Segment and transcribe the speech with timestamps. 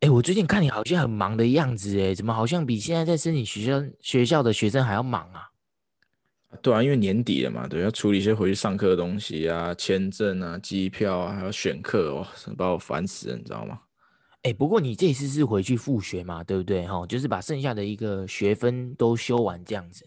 [0.00, 5.48] 哎，我最近看你好像很忙的样子，哎，怎么好像比现在在申请学校学校的学生还要忙啊？
[6.62, 13.80] 对啊，因为年底了嘛，对，要处理一些回去上课的东西啊，签证啊，机票啊，还要选课，哇，把我烦死了，你知道吗？
[14.42, 16.86] 哎，不过你这次是回去复学嘛，对不对？
[16.86, 20.06] 哈，就是把剩下的一个学分都修完这样子。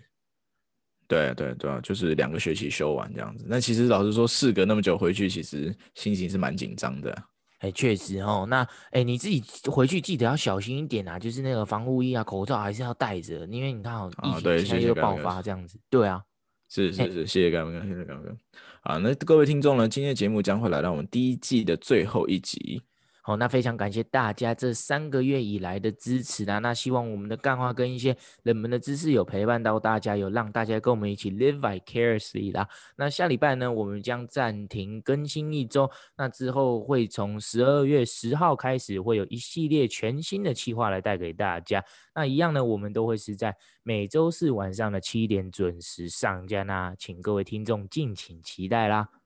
[1.07, 3.43] 对啊，对啊，对啊，就是两个学期修完这样子。
[3.47, 7.23] 那其实老实说，事隔那么久回去，其实心情是蛮紧张的。
[7.59, 8.45] 哎，确实哦。
[8.49, 15.79] 那哎，你自己回去记得要小心一点啊，就是那个防护衣啊、口罩还是要戴着，因为你看好疫情现在又爆发这样子。
[15.89, 16.21] 对啊，
[16.69, 18.35] 是是是，谢谢干哥，谢谢干哥。
[18.81, 22.81] 啊，那各位听众呢，今天的节目将会来到我们第一季的最后一集。
[23.29, 26.57] 好，那非常感谢大家这三个月以来的支持啦。
[26.57, 32.67] 那希望我们的干话跟一些冷门的知识有陪伴到大家，有让大家跟我们一起 live vicariously 啦。
[32.95, 35.87] 那下礼拜呢，我们将暂停更新一周。
[36.17, 41.85] 那之后会从十二月十号开始，会有一系列全新的企划来带给大家。
[42.15, 46.63] 那一样呢，我们都会是在每周四晚上的七点准时上架。
[46.63, 49.18] 那请各位听众敬请期待啦。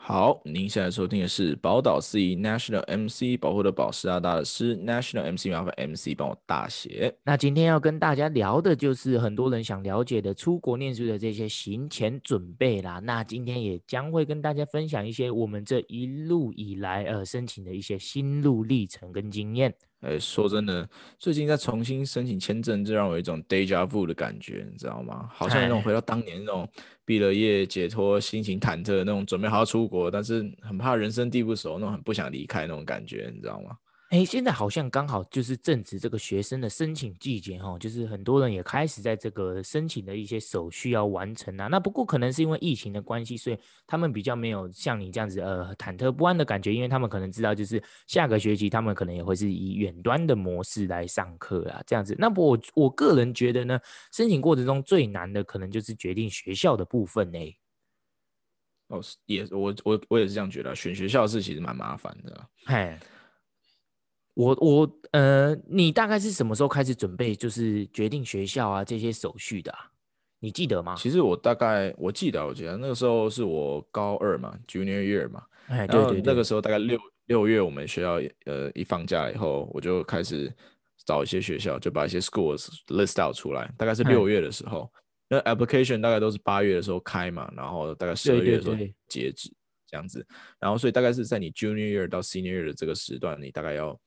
[0.00, 7.14] 好，您现在收听的是宝岛司仪 National MC 保护的宝师大大的师 National MC 麻烦 MC 帮我大写。
[7.24, 13.00] 那今天要跟大家聊的就是很多人想了解的出国念书的这些行前准备啦。
[13.00, 19.74] 那今天也将会跟大家分享一些我们这一路以来呃申请的一些心路历程跟经验。
[20.00, 25.28] 哎，说真的，最近在重新申请签证，就让我有一种 deja vu 的感觉，你知道吗？
[25.32, 26.68] 好像那种回到当年那种
[27.04, 33.76] 毕了业、解脱、心情忐忑的那种，准备好要出国，但是很怕人生地不熟，那种很不想离开那种感觉，你知道吗？
[34.08, 41.66] 哎，现在好像刚好就是正值这个学生的申请季节哈，就是很多人也开始在这个申请的一些手续要完成啊。
[41.66, 52.16] 那不过可能是因为疫情的关系，所以他们比较没有像你这样子呃忐忑不安的感觉，因为他们可能知道就是下个学期他们可能也会是以远端的模式来上课啊，这样子。
[52.18, 53.78] 那我我个人觉得呢，
[54.10, 57.38] 申请过程中最难的可能就是决定学校的部分呢。
[58.86, 62.48] 哦，也我我我也是这样觉得，选学校的事其实蛮麻烦的。
[62.64, 62.96] 嘿。
[64.38, 69.90] 我我呃，你大概是什么时候开始准备，就是决定学校啊这些手续的啊？
[70.38, 70.94] 你记得吗？
[70.96, 75.42] 其实我大概我记得，我记得那个时候是我高二嘛，Junior Year 嘛。
[75.66, 76.22] 哎，对对对。
[76.24, 76.96] 那个时候大概六
[77.26, 80.54] 六月，我们学校呃一放假以后，我就开始
[81.04, 83.68] 找一些学校，就把一些 schools list out 出来。
[83.76, 84.88] 大概是六月的时候，
[85.28, 88.76] 那 application 大概都是八月的时候开嘛，然后大概十二月的时候
[89.08, 89.52] 截止
[89.88, 90.24] 这样子。
[90.60, 93.98] 然后所以大概是在你 Junior Year 到 Senior Year 的这个时段，你大概要。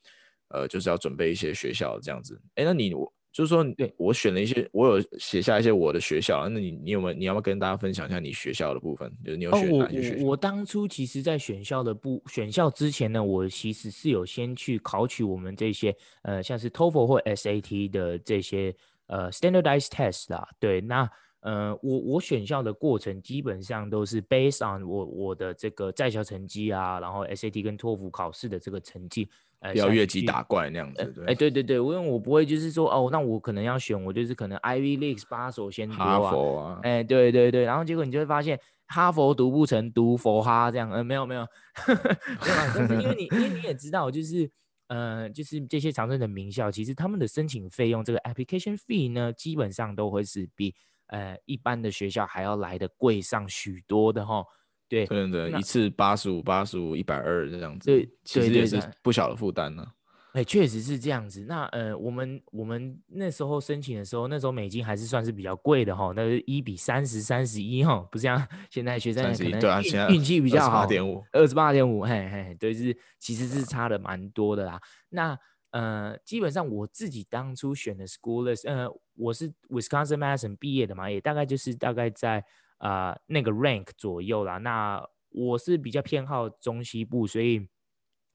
[0.53, 2.39] 呃，就是要准备一些学校这样子。
[2.55, 6.49] 哎，那你我就是说，对我选了一些，我有写下一些我的学校。
[6.49, 9.09] 那你你有没有你要不要跟大家分享一下你学校的部分？
[9.23, 10.15] 就是你有选哪些学校？
[10.15, 18.75] 哦，我我当初其实，在选校的部选校之前呢，我其实是有先去考取我们这些呃，像是 TOEFL 或 SAT 的这些
[19.07, 20.45] 呃 standardized test 啦。
[20.59, 21.09] 对，那
[21.39, 29.29] 呃，我我选校的过程基本上都是 based on 我我的这个在校成绩啊，然后 SAT 跟托福考试的这个成绩。
[29.71, 41.47] 不要越级打怪那样子，对，哎，对对对，因为我不会就是说，哦，那我可能要选，我就是可能 Ivy League 八所先读啊，哈佛啊，哎，对对对，然后结果你就会发现，哈佛读不成，读佛哈这样，呃，没有没有，
[42.73, 44.49] 是因为你因为你也知道，就是
[44.87, 50.73] 呃，就是这些常春的名校，其实他们的申请费用这个 application fee 呢，基本上都会是比
[51.09, 54.43] 呃一般的学校还要来的贵上许多的哈。
[54.91, 59.87] 对，对对，一次八十五、八十五、一百二这样子，对，其实也是不小的负担呢。
[60.33, 61.45] 哎，确实是这样子。
[61.47, 74.77] 那呃，我们我们那时候申请的时候，那时候美金还是算是比较贵的哈，那是一比三十、三十一哈，不像 现在学生可能运气比较好，二十八点五，二十八点五，嘿嘿，对，是其实是差的蛮多的啦。
[75.09, 75.37] 那
[75.71, 82.43] 呃，基本上我自己当初选的 school list，呃，我是 Wisconsin Madison 毕业的嘛，也大概就是大概在。
[82.81, 84.57] 啊、呃，那个 rank 左右啦。
[84.57, 87.65] 那我是比较偏好中西部，所以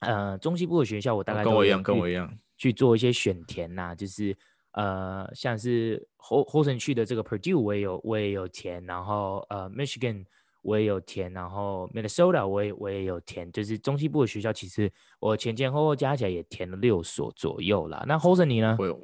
[0.01, 4.37] 呃，中西部的学校我大概跟我一样，跟我一样去做一些选填呐，就是
[4.73, 10.25] 呃，像是 Houston 去的这个 Purdue 我也有我也有填，然后呃 Michigan
[10.63, 18.05] 我也有填，然后 Minnesota 我也我也有填，就是中西部的学校，其实我前前后后加起来也填了六所左右啦。
[18.07, 18.77] 那 Houston 你呢？
[18.79, 19.01] 我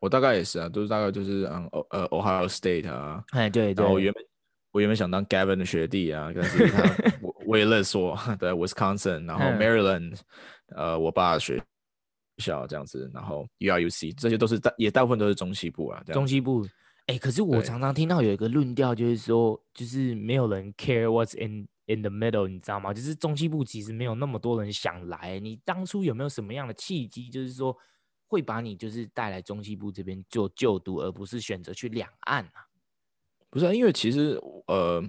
[0.00, 4.24] 我大概也是啊，都是大概就是嗯呃 Ohio State 啊，哎对对，然后原本。
[4.76, 6.82] 我原本想当 Gavin 的学弟啊，但是他
[7.46, 10.18] 为了说在 Wisconsin，然后 Maryland，
[10.66, 11.58] 呃，我爸学
[12.36, 16.02] 校这样子，然后 U R U C，这些都是大也大部分都是中西部啊。
[16.12, 16.62] 中西部，
[17.06, 22.92] 哎、欸，可是我常常听到有一个论调，就是说，就是没有人 care what's in in the middle，你知道吗？
[22.92, 25.40] 就是中西部其实没有那么多人想来。
[25.40, 27.74] 你当初有没有什么样的契机，就是说
[28.26, 32.65] 会把你就是带来中西部这边做就读，而不是选择去两岸啊？
[33.50, 35.02] 不是啊，因为其实呃。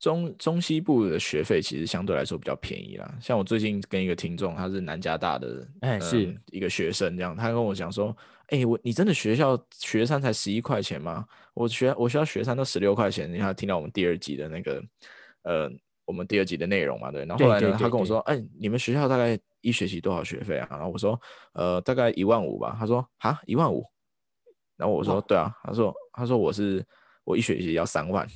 [0.00, 3.14] 中中西部的学费其实相对来说比较便宜啦。
[3.20, 8.16] 像我最近跟一个听众，他是南加大的，哎、欸，是、嗯、一个学生这样，他跟我讲说，
[8.46, 11.26] 哎、欸，我你真的学校学餐才十一块钱吗？
[11.52, 13.30] 我学我学校学餐都十六块钱。
[13.30, 14.82] 你看听到我们第二集的那个，
[15.42, 15.70] 呃，
[16.06, 17.26] 我们第二集的内容嘛，对。
[17.26, 20.66] 然后后来呢，他跟我说，哎、欸，你们学校大概一学期多少学费啊？
[20.70, 21.20] 然后我说，
[21.52, 22.74] 呃，大概一万五吧。
[22.80, 23.84] 他说，哈，一万五。
[24.78, 25.54] 然后我说，对啊。
[25.62, 26.82] 他说，他说我是
[27.30, 28.28] 我一学期要三万。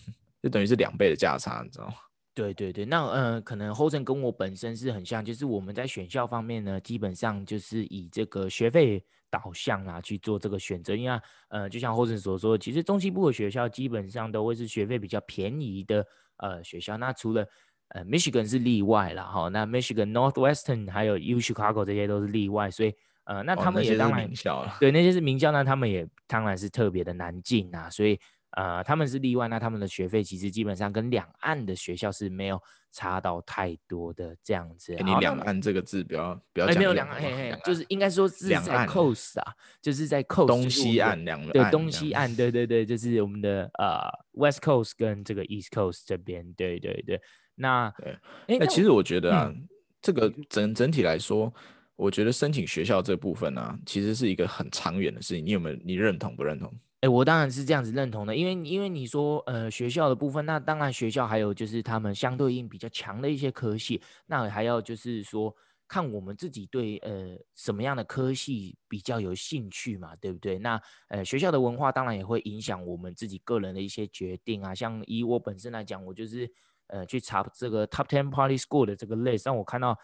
[0.42, 1.94] 就等于是两倍的价差，你知道吗？
[2.34, 10.94] 对对对，那呃，可能 Hosen 跟我本身是很像，就是我们在选校方面呢，基本上就是以这个学费导向啊去做这个选择。
[10.94, 11.18] 因为
[11.48, 16.06] 呃，就像 Hosen 所说，其实中西部的学校基本上都会是学费比较便宜的
[16.36, 16.98] 呃学校。
[16.98, 17.46] 那除了
[17.88, 22.94] 呃 Michigan 是例外了哈，那 Michigan Northwestern 还有 U Chicago 这些都是例外，所以
[23.24, 28.20] 呃，那他们也当然、哦、名校对那些是名校，那他们也当然是特别的难进啊，所以。
[28.56, 32.60] 呃，他们是例外，那他们的学费其实基本上跟两岸的学校是没有
[32.92, 34.94] 差到太多的这样子。
[35.04, 39.52] 你两岸这个字不要不要讲、欸，没有两岸，嘿嘿，就是应该说是在 coast 啊，
[39.82, 47.20] 就是在 coast 东西岸两岸，对东西岸，对对对，就是我们的呃 West Coast 跟这个 East Coast 这边，对对对。
[47.56, 48.12] 那对，
[48.46, 49.68] 哎、欸，其实我觉得啊，嗯、
[50.00, 51.52] 这个整整体来说，
[51.96, 55.44] 我觉得申请学校这部分啊，其实是一个很长远的事情。
[55.44, 56.72] 你有没有你认同不认同？
[57.04, 65.54] 哎，我当然是这样子认同的，因为因为你说呃学校的部分，那当然学校还有就是他们相对应比较强的一些科系，那还要就是说
[65.86, 70.58] 看我们自己对呃什么样的科系比较有兴趣嘛，对不对？
[70.58, 74.74] 那呃学校的文化当然也会影响我们自己个人的一些决定啊。
[74.74, 76.50] 像以我本身来讲，我就是
[76.86, 79.94] 呃去查这个 Top Ten Party School 的这个 list，让我看到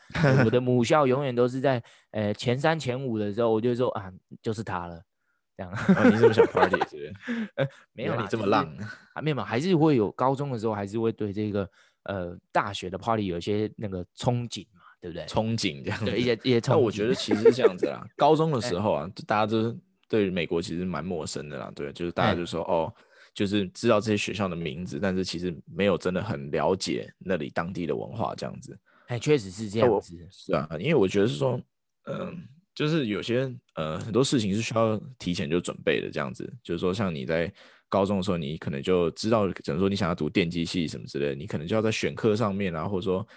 [0.45, 4.13] 我的母校永远都是在呃前三前五的时候，我就说啊
[4.43, 5.03] 就是它了。
[5.61, 7.15] 这样、哦，你这么想 party 是不是？
[7.57, 8.67] 呃，没有你这么浪，
[9.13, 9.45] 啊没有嘛？
[9.45, 11.69] 还是会有高中的时候，还是会对这个
[12.05, 15.27] 呃大学的 party 有一些那个憧憬嘛，对不对？
[15.27, 18.07] 憧憬这样子，对一些一些憧我觉得其实是这样子啦。
[18.17, 19.77] 高中的时候啊，就大家都
[20.09, 22.91] 对美国其实蛮陌生的啦，对，就是大家就说哦，
[23.35, 28.79] 就是知道这些学校的名字，但是其实没有真的很了解那里当地的文化这样子。
[29.09, 30.17] 哎，确实是这样子。
[30.31, 31.61] 是啊，因为我觉得是说，
[32.05, 32.35] 嗯、呃。
[32.81, 36.51] 就是有些呃很多事情是需要提前就准备的，这样子。
[36.63, 37.53] 就是说，像你在
[37.91, 43.29] 高中的时候，你可能就知道，假如说你想要读电机系什么之类的，你可能就要在选课上面啊，或者说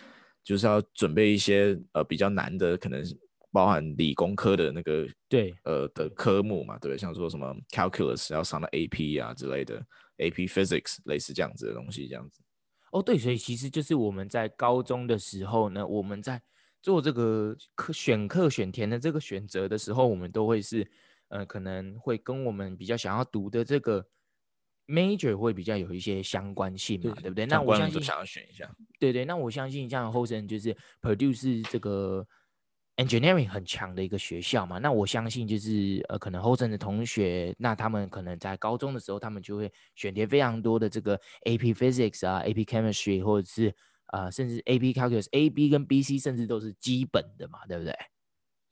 [0.45, 3.03] 就是要准备一些呃比较难的，可能
[3.51, 6.97] 包含理工科的那个对呃的科目嘛，对不对？
[6.97, 9.85] 像说什么 calculus 要上到 AP 啊之类的
[10.19, 12.39] ，AP physics 类似这样子的东西，这样子。
[12.93, 16.41] 哦，对，所以其实就是我们在高中的时候呢，我们在。
[16.83, 20.85] 做这个课选课选填的这个选择的时候，我们都会是，
[21.29, 24.05] 呃，可能会跟我们比较想要读的这个
[24.85, 27.45] major 会比较有一些相关性嘛，对，不对？
[27.45, 28.69] 那我相信想要选一下，
[28.99, 29.23] 对对。
[29.23, 32.27] 那我相信像 Hosen 就是 Purdue 是这个
[32.97, 43.73] engineering 很强的一个学校嘛，那我相信就是呃，可能 Hosen 的同学，那他们可能在高中的时候，他们就会选填非常多的这个 AP Physics 啊，AP Chemistry 或者是。
[44.13, 47.93] 啊、呃，甚至 A B calculus A B 跟 B C 甚至都是基本的嘛，对不对？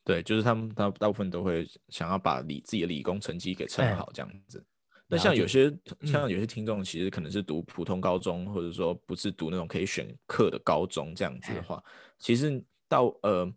[0.04, 4.64] 对，就是他们大大部分都会想要把理自己的理工成绩给撑好这样子。
[5.08, 13.52] 那、哎、像有些像有些听众其实可能是读普通高中，嗯、或者说不是读那种可以选课的高中这样子的话，哎、其实到呃。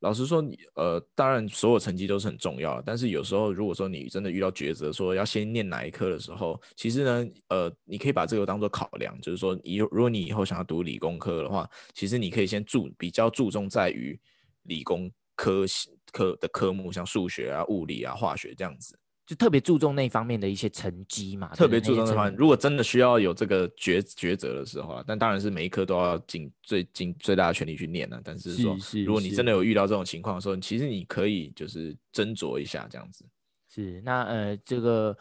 [0.00, 14.18] 老实说，你呃，当然所有成绩都是很重要的，但是有时候如果说你真的遇到抉择，说要先念哪一科的时候，其实呢，呃，你可以把这个当做考量，就是说，以如果你以后想要读理工科的话，其实你可以先注比较注重在于
[14.62, 15.64] 理工科
[16.12, 18.98] 科的科目，像数学啊、物理啊、化学这样子。
[19.30, 22.34] 就特别注重那方面的一些成绩嘛，特别注重那方面。
[22.34, 28.20] 如果真的需要有这个抉抉择的时候啊，但当然是每一科都要尽最尽最大的全力去念了啊。
[28.24, 33.24] 但是说，如果你真的有遇到这种情况的时候，其实你可以就是斟酌一下这样子。
[33.72, 35.16] 是，那呃，这个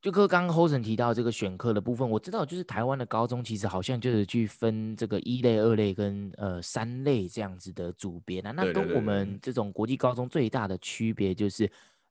[0.00, 8.52] 就跟刚刚 Hosen 提到这个选课的部分，我知道就是台湾的高中其实好像就是去分这个一类、二类跟呃三类这样子的组别啊。
[8.52, 11.68] 那跟我们这种国际高中最大的区别就是。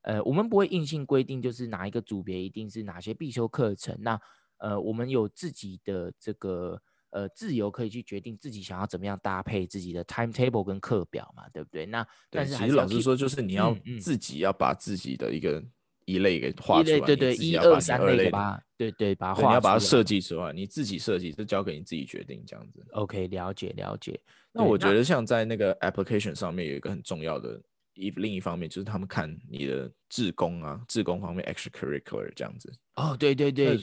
[0.08, 3.94] 呃，我们不会硬性规定，就是哪一个组别一定是哪些必修课程。
[4.00, 4.18] 那
[4.60, 11.86] 呃，我们有自己的这个呃自由，可以去决定自己想要怎么样搭配自己的 timetable 跟课表嘛，对不对？
[11.86, 15.72] 那但是，其实老实说，就是你要自己要把自己的一个、嗯、
[16.06, 22.82] 一类给画出来，对对，一二三类吧，对对，把它画，你要把它设计出来，你自己设计，这交给你自己决定，这样子。
[22.94, 24.18] OK，了解了解。
[24.54, 27.62] 那我觉得像在那个 application 上面有一个很重要的
[27.98, 32.72] 一另一方面，就是他们看你的志工啊，志工方面 extracurricular 这样子。
[32.96, 33.78] 哦，对对对，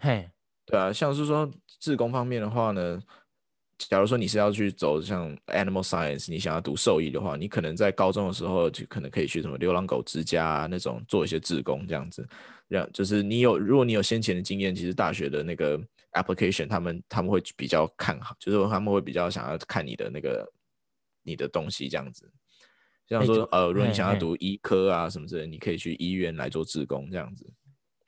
[0.00, 0.30] 嘿，
[0.64, 1.50] 对啊，像是说
[1.80, 3.02] 志工方面的话呢。
[3.88, 12.28] 假如说你是要去走像 animal science，你想要读兽医的话，你可能在高中的时候就可能可以去什么流浪狗之家啊那种做一些志工这样子，
[12.66, 15.80] 让就是你有如果你有先前的经验，其实大学的那个
[16.14, 20.52] application 他们他们会比较看好，就是他们会比较想要看你的那个
[21.22, 22.28] 你的东西这样子，
[23.08, 27.46] 像说呃如果你想要读医科啊什么之类，你可以去医院来做志工这样子。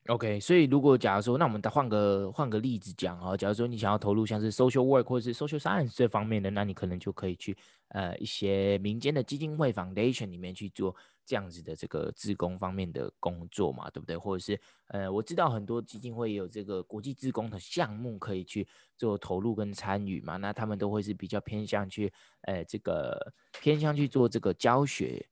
[0.07, 7.57] OK，所以如果假如说，那我们再换个换个例子讲哦，假如说你想要投入像是 social work 或者是 social science 这方面的，那你可能就可以去
[7.91, 10.97] 呃一些民间的基金会 foundation 里面去做
[11.31, 14.17] 这样子的这个志工方面的工作嘛，对不对？
[14.19, 25.25] 或者是呃我知道很多基金会也有这个国际志工的项目可以去做投入跟参与嘛，那他们都会是比较偏向去呃这个偏向去做这个教学。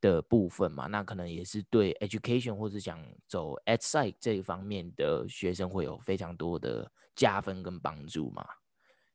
[0.00, 8.46] 的部分嘛，那可能也是对 education 或者想走 at side 这一方面的学生会有非常多的加分跟帮助嘛，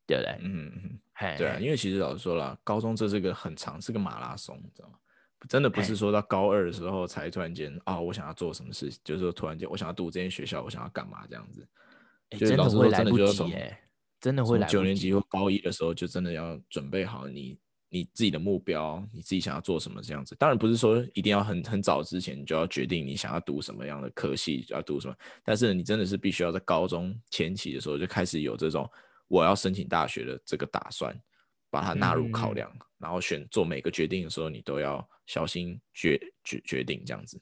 [0.05, 0.37] 对不对？
[0.41, 0.99] 嗯
[1.37, 4.99] 对啊，因为其实老实说了，高中这是个很长，是个马拉松，你知道吗？
[5.47, 11.67] 真的不是说到高二的时候才突然间啊、哦，我想要做什么事，就是说突然间我想要读这间学校，我想要干嘛这样子，
[12.37, 13.81] 真的会来不及哎，
[14.19, 14.67] 真的会来。
[14.67, 17.57] 九年级或高一的时候就真的要准备好你。
[17.95, 25.13] 你自己的目标，你自己想要做什么这样子，当然不是说一定要很很早之前你就要决定你想要读什么样的科系，就要读什么。
[25.43, 28.89] 但是你真的是必须要在高中前期的时候就开始有这种
[29.27, 31.15] 我要申请大学的这个打算，
[31.73, 37.41] 把它纳入考量，嗯、然后选做每个决定的时候，你都要小心决决决定这样子。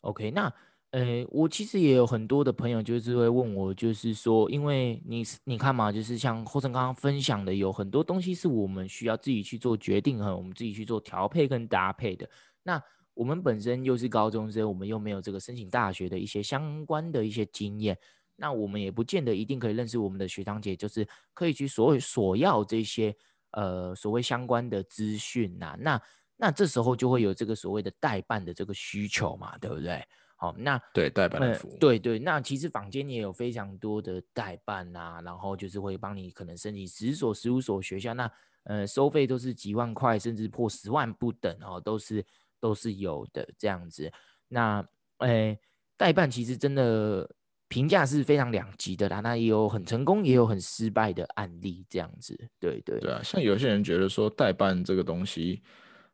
[0.00, 0.52] OK，那。
[0.92, 12.28] 呃，我其实也有很多的朋友，就是会问我，就是说，因为你你看嘛，就是像后生刚刚分享的，有很多东西是我们需要自己去做决定和我们自己去做调配跟搭配的。
[12.62, 12.78] 那
[13.14, 17.96] 我们本身又是高中生，我们又没有这个申请大学的一些相关的一些经验，
[18.36, 23.16] 那我们也不见得一定可以认识我们的学长姐，就是可以去所谓索要这些
[23.52, 25.76] 呃所谓相关的资讯呐。
[25.78, 26.02] 那
[26.36, 30.04] 那这时候就会有这个所谓的代办的这个需求嘛，对不对？
[30.36, 38.28] 好，那对代办的服务，呃，对对，那其实坊间也有非常多的代办啊，然后就是会帮你可能申请十所、十五所学校，那
[38.64, 42.26] 呃收费都是几万块，甚至破十万不等哦，都是
[42.58, 44.10] 都是有的这样子。
[44.48, 44.84] 那
[45.18, 45.56] 呃
[45.96, 47.32] 代办其实真的
[47.72, 52.38] 评价是非常两极的啦，那也有很成功，也有很失败的案例这样子。
[52.60, 55.62] 对对对啊，像有些人觉得说代办这个东西，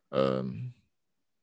[0.09, 0.45] 嗯、呃。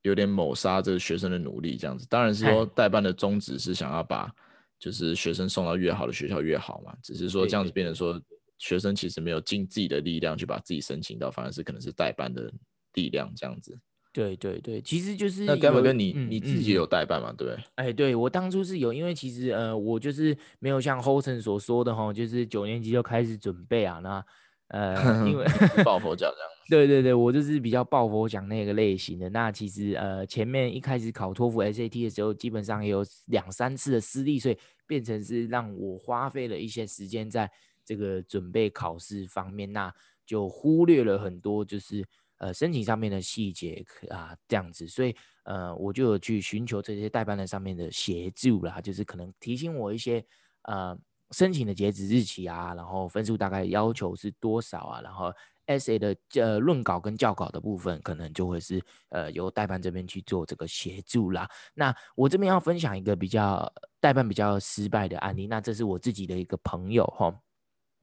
[0.03, 2.07] 有点抹杀这个学生的努力，这样子。
[2.09, 4.33] 当然是说代办的宗旨是想要把，
[4.79, 6.97] 就是学生送到越好的学校越好嘛。
[7.03, 8.23] 只是说这样子变成说，
[8.57, 12.49] 学生其实没有尽自己的力量去把自己申请到，反而是可能是代办的
[12.93, 13.77] 力量这样子。
[14.17, 17.33] 对对对，其实就是那该不跟你、嗯、你自己有代办嘛？
[17.37, 17.65] 对不对？
[17.75, 24.25] 哎，对我当初是有，因为其实呃，我就是没有像 Holton 所说的哈，就是九年级就开始准备啊，那。
[24.69, 25.47] 呃，因为
[25.87, 29.31] 抱佛脚这样， 对对对，我就是比较抱佛脚那个类型的。
[29.31, 37.49] 那其实呃，前面一开始考托福 SAT 的时候，基本上也有两三次的失利，所以变成是让我花费了一些时间在
[37.85, 39.95] 这个准备考试方面，那
[40.27, 42.05] 就忽略了很多就是
[42.39, 50.25] 呃申请上面的细节啊这样子，所以呃我就有去寻求这些代办的上面的协助啦，就是可能提醒我一些
[50.63, 50.99] 呃。
[51.33, 55.01] 申请的截止日期啊，然后分数大概要求是多少啊？
[55.01, 55.33] 然后
[55.67, 61.51] essay 的呃论稿跟校稿的部分，可能就会是呃由代办这边去做这个协助啦。
[61.75, 67.37] 那我这边要分享一个比较代办比较失败的案例，那这是我自己的一个朋友哈。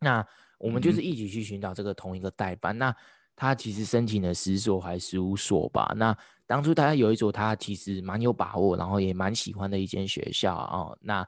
[0.02, 2.96] 那我们就是一起去寻找这个同一个代办，嗯、那
[3.36, 5.94] 他其实申请了十所还是十五所吧？
[5.96, 10.98] 那当初他有一所他其实蛮有把握，然后也蛮喜欢的一间学校哦。
[11.02, 11.28] 那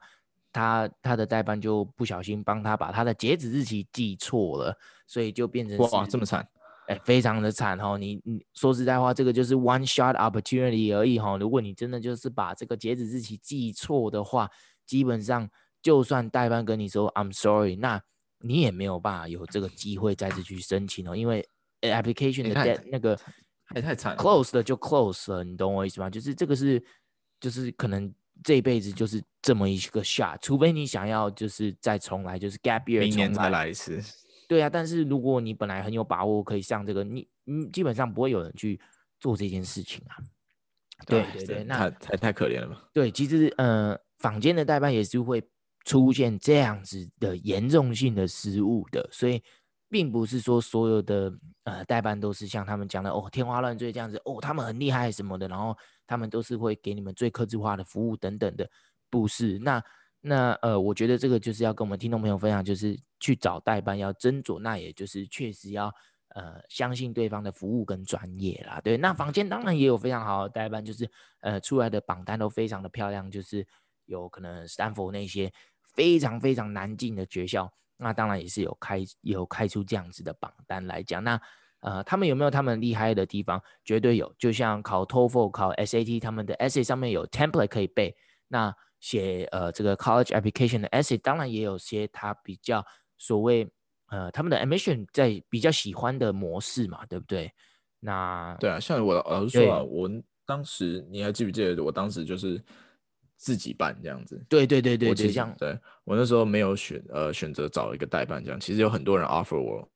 [0.52, 6.40] 他他的代办就不小心帮他把他的截止日期记错了，所以就变成哇这么惨，
[6.86, 7.98] 哎、欸，非常的惨哈！
[7.98, 11.36] 你你说实在话，这个就是 one shot opportunity 而已哈。
[11.36, 14.48] 如果你真的就是把这个截止日期记错的话，
[14.86, 15.48] 基本上
[15.82, 18.00] 就算代办跟你说 I'm sorry，那
[18.38, 21.46] 你也没有办法有这个机会再次去申请哦，因为
[21.80, 23.18] application 的 dead 那个
[23.64, 26.10] 还太惨，close 了就 close 了，你懂我意思吗？
[26.10, 26.82] 就是这个是
[27.40, 28.12] 就是可能。
[28.44, 33.98] 这一辈子就是这么一个 shot，除非你想要就是再重来，就是 gap year，明年再来一次。
[34.46, 38.78] 对啊，但是如果你本来很有把握可以上这个，你嗯，基本上不会有人去
[39.18, 40.20] 做这件事情啊。
[41.06, 42.82] 对对对，那太太可怜了嘛。
[42.92, 45.42] 对，其实呃，坊间的代办也是会
[45.86, 49.42] 出现这样子的严重性的失误的，所以
[49.88, 51.32] 并不是说所有的
[51.64, 55.76] 呃代班都是像他们讲的哦天花乱坠这样子哦，他们很厉害什么的，然后
[56.06, 58.68] 他们都是会给你们最克制化的服务等等的，
[59.10, 59.82] 不是那。
[60.22, 65.86] 那呃，我觉得这个就是要跟我们听众朋友分享，就是去找代班要斟酌，那也就是确实要
[66.34, 68.80] 呃相信对方的服务跟专业啦。
[68.82, 71.08] 对，那坊间当然也有非常好的代班，就是
[71.42, 73.64] 呃出来的榜单都非常的漂亮，就是
[74.06, 75.52] 有可能斯坦福那些
[75.94, 81.22] 非常非常难进的学校，那当然也是有开有开出这样子的榜单来讲。
[81.22, 81.40] 那
[81.80, 83.62] 呃，他们有没有他们厉害的地方？
[83.84, 88.16] 绝对有，就像考 TOEFL、考 SAT，他们的 essay 上面有 template 可以背。
[88.48, 92.84] 那写呃这个 college application 的 essay，当然也有些他比较
[93.18, 93.70] 所谓
[94.08, 97.52] 呃他们的 admission 在比较喜欢的模式嘛，对不对？
[98.00, 100.10] 那对啊，像我老实说啊，我
[100.44, 101.84] 当时你还记不记得？
[101.84, 102.60] 我当时就是
[103.36, 104.44] 自己办这样子。
[104.48, 105.54] 对对对对对，这样。
[105.58, 109.88] 对我那时候没有选呃选择找一个代办这样，其实有很多人 offer 我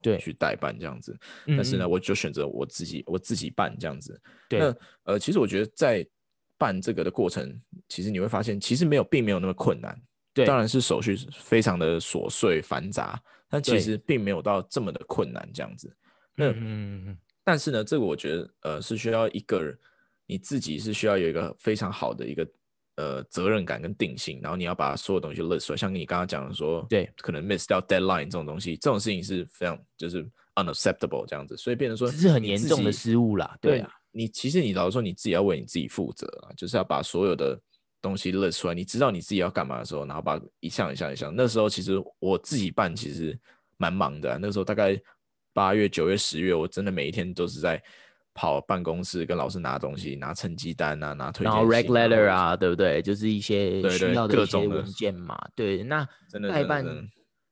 [0.00, 4.20] 对去代办这样子，但是呢，嗯嗯我就选择我自己我自己办这样子。
[4.48, 6.06] 对，那呃其实我觉得在
[6.56, 9.96] 办这个的过程，其实你会发现，其实没有，并没有那么困难。
[10.34, 15.92] 对，当然是手续非常的琐碎繁杂，但其实并没有到这么的困难这样子。
[16.34, 19.76] 那嗯，但是呢，这个我觉得，呃，是需要一个人
[20.28, 22.48] 你自己是需要有一个非常好的一个
[22.94, 25.76] 呃责任感跟定性，然后你要把所有东西 list 出来。
[25.76, 33.56] 像你刚刚讲的说，对，可能 miss 掉 deadline 这种东西，这种事情是非常就是 unacceptable 这样子，所以变成说这是很严重的失误啦。
[33.60, 33.90] 对啊。
[34.10, 37.60] 你其实你老实说，你自己要为你自己负责啊，就是要把所有的
[38.00, 38.74] 东西 list 出来。
[38.74, 41.32] 你知道你自己要干嘛的时候，然后把一项一项一项。
[41.36, 43.38] 那时候其实我自己办其实
[43.76, 45.00] 蛮忙的啊，那时候大概
[45.52, 47.80] 八月、九月、十月，我真的每一天都是在
[48.34, 53.02] 跑办公室跟老师拿东西，拿成绩单啊，拿推荐信啊，然后 reg letter 啊，对不对？
[53.02, 55.36] 就是一些需要的一些文件嘛。
[55.54, 56.08] 对，对，那
[56.48, 56.84] 代办。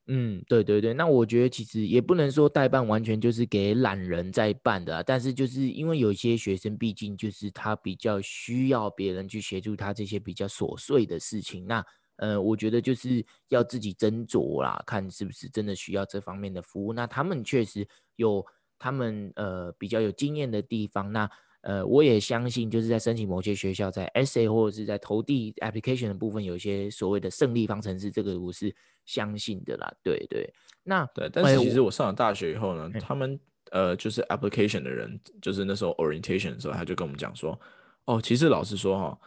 [0.09, 11.85] 嗯，对对对，那我觉得其实也不能说代办完全就是给懒人在办的啊，但是就是因为有些学生毕竟就是他比较需要别人去协助他这些比较琐碎的事情，那
[12.19, 16.93] 呃，我觉得就是要自己斟酌啦，看是不是真的需要这方面的服务。
[16.93, 18.47] 那他们确实有
[18.79, 21.31] 他们呃比较有经验的地方，那。
[21.63, 28.73] 呃，我也相信，就是在申请某些学校，在 essay 或者是在投递 application 的部分，有一些所谓的胜利方程式，这个我是
[29.05, 29.93] 相信的啦。
[30.01, 30.49] 对对，
[30.85, 33.41] 那对，但是其实我上了大学以后呢，欸、他们
[33.73, 37.59] 呃，就是 application 的人，就是那时候 orientation 的时候，他就跟我们讲说，
[38.05, 39.19] 哦，其实老实说哈，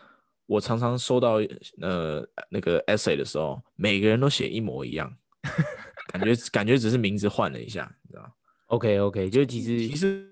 [0.46, 1.42] 我常常收到
[1.82, 5.14] 呃那个 essay 的时候，每个人都写一模一样，
[6.08, 8.34] 感觉感觉只是名字换了一下，你知道
[8.70, 10.26] ？OK OK，就是其实其实。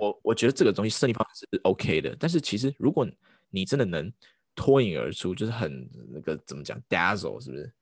[0.00, 3.06] 我我觉得这个东西胜利方式是 OK 的，但是其实如果
[3.50, 4.12] 你真的能
[4.56, 7.72] 脱颖而出，就是很那个怎么讲，dazzle 是不是？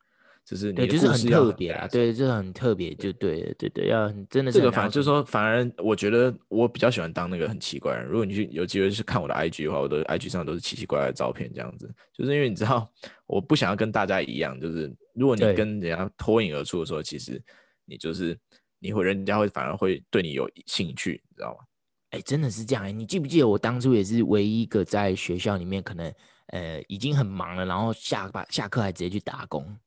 [0.45, 8.09] 就是你就是很特别啊，对，就是很特别，就对对对，对，要真的是这个，反正就是说，反而我觉得我比较喜欢当那个很奇怪的人。
[8.11, 12.87] 如果你去有机会去看我的 IG 的话，我的 IG 上都是奇奇怪怪的照片，这样子，就是因为你知道，
[13.27, 17.43] 我不想要跟大家一样，就是如果你跟人家脱颖而出的时候，其实
[17.87, 18.39] 你就是
[18.79, 21.65] 你会人家会反而会对你有兴趣，你知道吗？
[22.11, 22.91] 哎，真的是这样哎！
[22.91, 26.13] 你记不记得我当初也是唯一一个在学校里面可能
[26.47, 29.79] 呃已经很忙了，然后下班下课还直接去打工。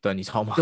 [0.00, 0.56] 对，你超忙，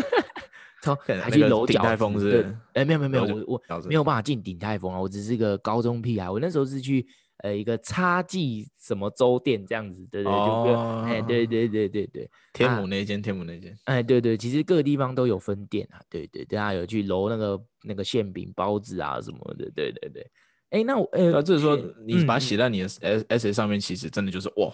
[0.82, 2.56] 超还去楼顶泰丰是？
[2.74, 6.30] 哎，没有没有没有，我我没有办法进顶泰丰啊，我只是个高中屁孩。
[6.30, 7.06] 我那时候是去。
[7.38, 20.30] 呃，一个差记什么粥店这样子，对对，哦、就哎，对对对对对，天母那间，啊、天母那间，哎，对对，其实各个地方都有分店啊，对对，大家有去揉那个那个馅饼包子啊什么的，对对对。
[20.70, 24.72] 哎，那我呃，就是说你把它写在你的 S S A 上面，其实真的就是哇，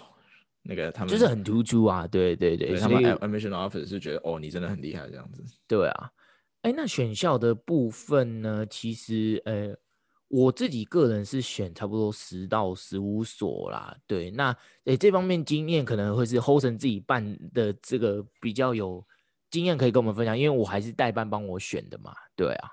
[0.62, 5.42] 那个他们就是很突出啊，对对对，他们 admission office 是觉得哦，你真的很厉害这样子。
[5.66, 6.11] 对啊，
[6.62, 9.75] 哎，那选校的部分呢，其实呃。
[10.30, 14.52] 我自己个人是选差不多十到十五所啦，对，那
[14.84, 19.04] 诶、欸、这方面经验可能会是 Hosen 自己办的这个比较有
[19.50, 22.70] 经验可以跟我们分享，因为我还是代办帮我选的嘛，对啊，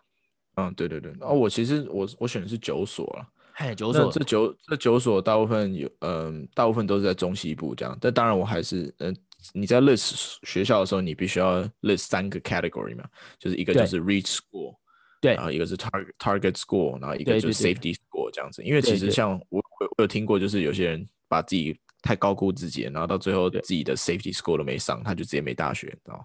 [0.58, 9.20] 嗯，对对对，啊，我其实我我选的是九所了，嘿，九所，这九这九所大部分有，嗯、呃，大部分都是在中西部这样，但当然我还是，嗯、呃，
[9.54, 13.04] 你在 list 学校的时候，你必须要 list 三个 category 嘛，
[13.40, 14.76] 就是一个就是 reach school。
[15.22, 18.64] 对，然后一个是 target target score，然后一个就是 safety score 这样子。
[18.64, 26.24] 因为其实像我我我有听过，就是有些人把自己太高估自己，然后到最后自己的 safety score 都没上，他就直接没大学，知道吗？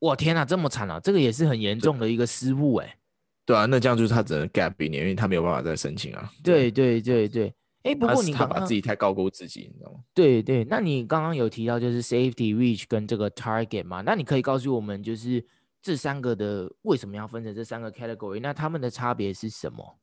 [0.00, 0.98] 哇天哪，这么惨啊！
[0.98, 2.96] 这个也是很严重的一个失误哎。
[3.44, 6.30] 对啊，那这样就是他只能 gap 一年，因为他没有办法再申请啊。
[6.42, 7.52] 对对对对，
[7.82, 10.00] 哎，不过你他把自己太高估自己，你知道吗？
[10.14, 14.00] 对对，那你刚刚有提到就是 safety reach 跟这个 target 嘛？
[14.02, 15.44] 那你可以告诉我们，就是
[15.82, 18.40] 这三个的为什么要分成这三个 category？
[18.40, 19.98] 那他们的差别是什么？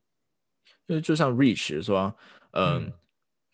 [0.86, 2.14] 因为就像 reach 说，
[2.52, 2.92] 呃、嗯，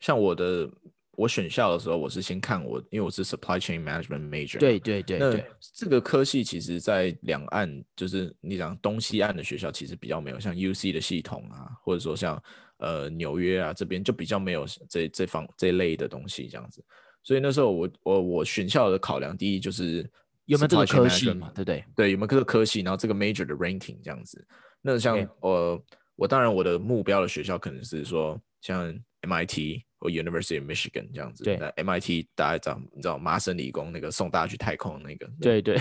[0.00, 0.70] 像我的
[1.12, 4.58] 我选校的时候，我是先看我，因为我是 supply chain management major。
[4.58, 12.42] 对对对，这个科系其实在两岸，就是你讲东西岸的学校，其实比较没有像 UC 的系统啊，或者说像。
[12.78, 16.84] 呃，纽约啊，这边就比较没有这这方这类的东西这样子，
[17.22, 20.04] 所以那时候我我我选校的考量，第一就是
[20.46, 21.84] 有没有这个科系嘛，对不对？
[21.96, 24.46] 对，有没有这个科系，然后这个 major 的 ranking 这样子。
[24.80, 25.82] 那像.呃、
[26.16, 28.88] 我当然我的目标的学校可能是说像
[29.22, 31.42] MIT 或 University of Michigan 这样子。
[31.42, 35.76] 对，那 MIT 大家知道，你知道麻省理工那个送大家去太空那个，对对，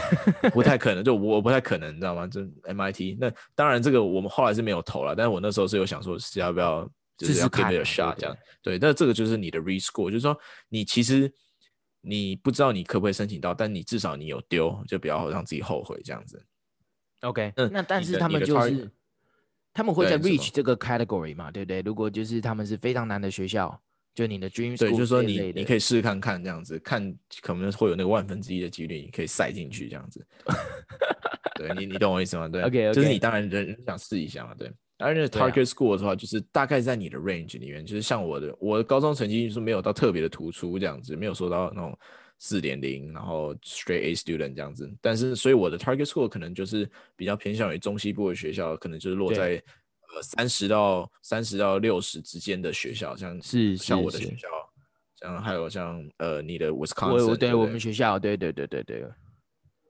[0.52, 2.26] 不太可能，就我不太可能，你知道吗？
[2.26, 10.36] 就 MIT，那当然这个我们后来是没有投了，但是我那时候是有想说是要不要就是要 give it a shot 这样，对，但这个就是你的 rescore，就是说
[10.68, 11.32] 你其实
[12.06, 16.46] 你不知道你可不可以申请到，但你至少你有丢，就不要让自己后悔这样子。
[17.22, 18.92] OK，那但是他们就是
[19.74, 21.82] 他们会在 reach 这个 category 嘛，对不对？
[21.82, 23.82] 如果就是他们是非常难的学校。
[24.14, 27.02] 就你的 dream school，对，就是说你你可以试试看看这样子，看
[27.42, 30.24] 可能会有那个万分之一的几率，你可以塞进去这样子。
[31.58, 32.48] 对你，你懂我意思吗？
[32.48, 32.94] 对，OK，, okay.
[32.94, 34.72] 就是你当然人想试一下嘛，对。
[34.98, 41.98] 而且 target school 的话，就是大概在你的 range 里面，就是像我的我的高中成绩就是没有到特别的突出这样子，没有说到那种
[42.40, 44.90] 四点零，然后 straight A student 这样子。
[45.02, 49.62] 但是所以我的 target school 可能就是比较偏向于中西部的学校，可能就是落在。
[50.16, 54.48] 呃，三十到三十到六十之间的学校，像是像我的学校，
[55.20, 59.04] 像还有像呃你的 Wisconsin，对，对我们学校，对对对对对，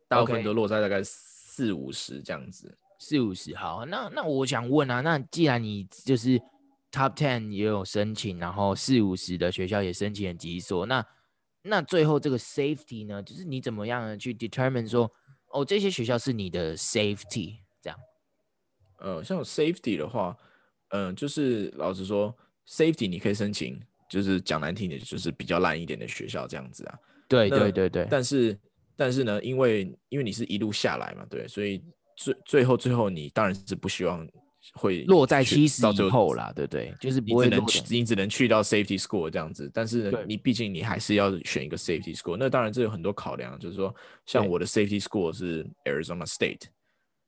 [0.08, 3.54] 大部分都落在大概四五十这样子，四五十。
[3.54, 6.40] 好，那那我想问啊，那既然你就是
[6.90, 11.06] Top Ten 也有申请，然后四五十的学校也申请了几所，那
[11.64, 15.12] 那最后这个 Safety 呢，就是你怎么样去 determine 说，
[15.48, 17.58] 哦，这些学校是你的 Safety？
[17.82, 18.00] 这样
[19.00, 20.34] 呃，像 safety 的话，
[20.92, 22.34] 嗯、呃，就是老实说
[22.66, 23.78] ，safety 你可以申请，
[24.10, 26.98] 就是讲难听点，就是比较烂一点的学校这样子啊。
[27.28, 28.08] 对对对对。
[28.10, 28.58] 但是
[28.96, 31.84] 但是呢，因为因为你是一路下来嘛，对，所以
[32.16, 34.28] 最最后最后你当然是不希望
[34.76, 36.94] 会落在七十以后啦，对不对？
[37.00, 39.70] 就是不会你只能去，你只能去到 safety school 这样子。
[39.74, 43.94] 但是你毕竟你还是要选一个 safety school，那当然这有很多考量，就是说，
[44.26, 46.68] 像我的 safety school 是 Arizona State。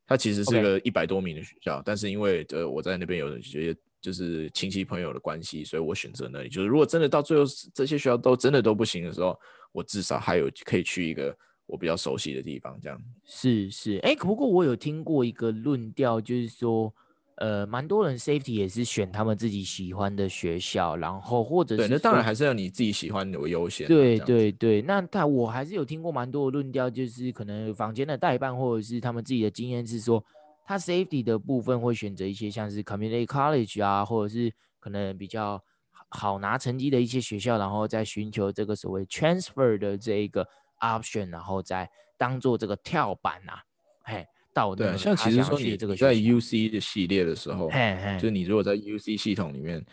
[0.07, 1.83] 它其实是个一百多名的学校，okay.
[1.83, 6.47] 但是因为呃我在那边有一些就是亲戚朋友的关系，所以我选择那里。
[6.47, 7.43] 就是如果真的到最后
[7.73, 9.35] 这些学校都真的都不行的时候，
[9.71, 12.79] 我至少还有可以去一个我比较熟悉的地方。
[12.81, 16.93] 这样是是，哎，不过我有听过一个论调，就是说。
[17.37, 23.85] 呃，蛮多人 safety 也是选他们自己喜欢的学校，然后或者是对，那当然还是要你自己喜欢的为优先。
[23.89, 30.23] 对对对，那但我还是有听过蛮多的论调，就是可能房间的代办或者是他们自己的经验是说，
[30.65, 34.49] 他 safety 的部分会选择一些像是 community college 啊，或者是
[34.79, 35.61] 可能比较
[36.07, 40.47] 好拿成绩的一些学校，然后再寻求这个所谓 transfer 的这一个
[40.79, 43.63] option，然后再当做这个跳板啊，
[44.03, 44.25] 嘿。
[44.53, 47.69] 到对，像其实说你这个在 UC 的系列的时候，
[48.13, 49.85] 就是你如果在 UC 系统里面，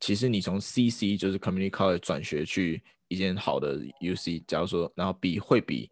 [0.00, 5.88] 其实你从 CC 就是 Community College 转学去一间好的 UC，假如说，然后比会比，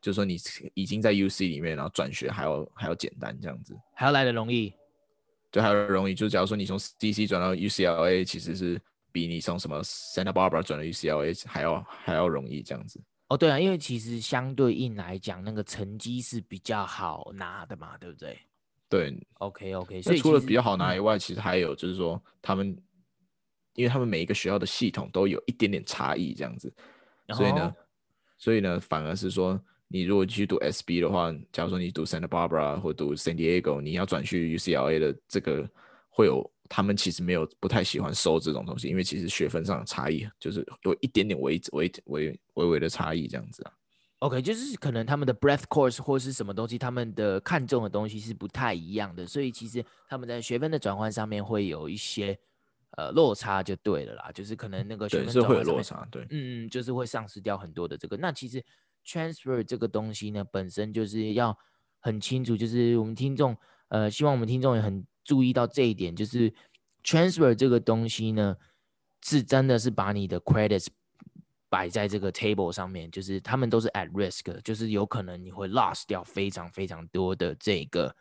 [0.00, 0.36] 就是说你
[0.74, 4.74] 已经在 UC 里面，然后转学还要还要简单这样子，还要来的容易，
[5.52, 6.12] 对，还要容易。
[6.12, 8.80] 就假如说你从 CC 转到 UCLA，其实是
[9.12, 13.00] 比你从什么 Santa Barbara 转到 UCLA 还要还要容易这样子。
[13.30, 18.36] 哦，对啊，因为其实相对应来讲，那个成绩是比较好拿的嘛，对不对？
[18.88, 20.02] 对，OK OK。
[20.02, 22.76] 所以除了比较好拿以外，其实还有就是说，他们，
[23.74, 26.74] 因为他们每一个学校的系统都有一点点差异，这样子，
[27.32, 27.72] 所以呢，
[28.36, 35.70] 所以呢，反而是说，你如果去读 SB 的话，假如说你读 Santa Barbara 或读 San Diego，你要转去 UCLA 的这个
[36.08, 36.50] 会有。
[36.72, 43.72] 他们其实没有不太喜欢收这种东西，因为其实学分上的差异就是有一点点微微微微微的差异这样子啊。
[44.20, 52.38] OK，就是可能他们的 breadth course 或是什么东西，他们的看重的东西是不太一样的，所以其实他们在学分的转换上面会有一些
[52.96, 54.30] 呃落差，就对了啦。
[54.32, 58.16] 就是可能那个学分转换会有落差，对，嗯嗯，就是会丧失掉很多的这个。
[58.16, 58.64] 那其实
[59.04, 61.58] transfer 这个东西呢，本身就是要
[61.98, 63.56] 很清楚，就是我们听众
[63.88, 65.04] 呃，希望我们听众也很。
[65.24, 66.52] 注意到这一点，就是
[67.04, 68.56] transfer 这个东西呢，
[69.22, 70.86] 是真的是把你的 credits
[71.68, 78.14] 摆在这个 table 上面，就是他们都是 at risk，就是有可能你会 lost 掉非常非常多的这个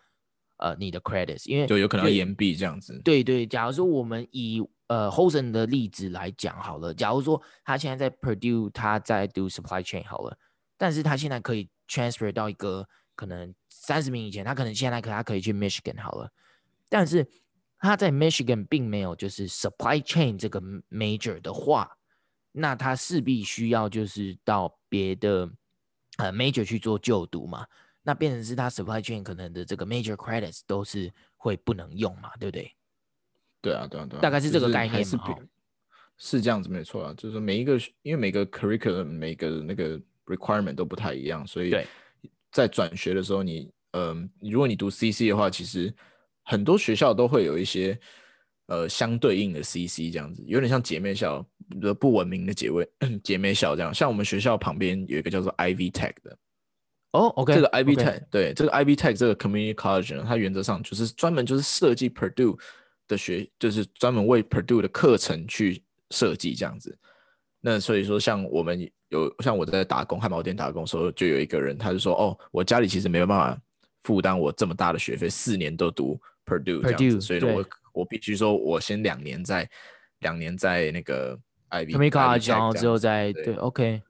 [0.57, 3.01] 呃你的 credits，因为就有可能要延毕这样子。
[3.03, 10.37] 对对，假如说我们以呃 Hosen 的例子来讲好了，假如说他现在在 Purdue，他在 do supply chain 好了，
[10.77, 16.31] 但是他现在可以 transfer 到一个可能三十名以前，他可能现在可他可以去 Michigan 好了，
[16.89, 17.25] 但是
[17.77, 21.89] 他在 Michigan 并没有就是 supply chain 这个 major 的话，
[22.51, 25.49] 那他势必需要就是到别的
[26.17, 27.65] 呃 major 去做就读嘛，
[28.03, 32.75] 那变成是他 supply chain 可能的这个 major credits 都是会不能用嘛，对不对？
[33.61, 35.35] 对啊，对啊，对啊，大概是这个概念嘛，
[36.17, 41.71] 是，是这样子没错啊，就是每一个因为每个 curriculum 每个那个 requirement 都不太一样，所以
[42.51, 45.93] 在转学的时候你，你嗯、呃，如果你读 CC 的话，其实
[46.49, 47.97] 很多学校都会有一些
[48.65, 51.45] 呃相对应的 CC 这样子，有点像姐妹校
[51.79, 52.87] 的不文明的姐妹
[53.23, 56.35] 姐妹校这样，像我们学校旁边有一个叫做 Ivy Tech 的。
[57.11, 58.21] 哦、oh，OK，这个 Ivy Tech.
[58.31, 62.59] 对这个 Ivy Tech 这个 Community College 呢，它原则上就是专门就是设计 Purdue
[63.07, 66.97] 的学，就是专门为 Purdue 的课程去设计这样子。
[67.61, 73.59] 那所以说，像我们有像我在打工汉堡店打工的时候，就有一个人，他就说：“哦，我家里其实没有办法
[74.03, 79.69] 负担我这么大的学费，四年都读 Purdue 这样子，Purdue, 所以说我我必须说我先两年在
[80.19, 81.37] 两年在那个
[81.69, 84.01] Ivy College，然后之后再对，对 OK。”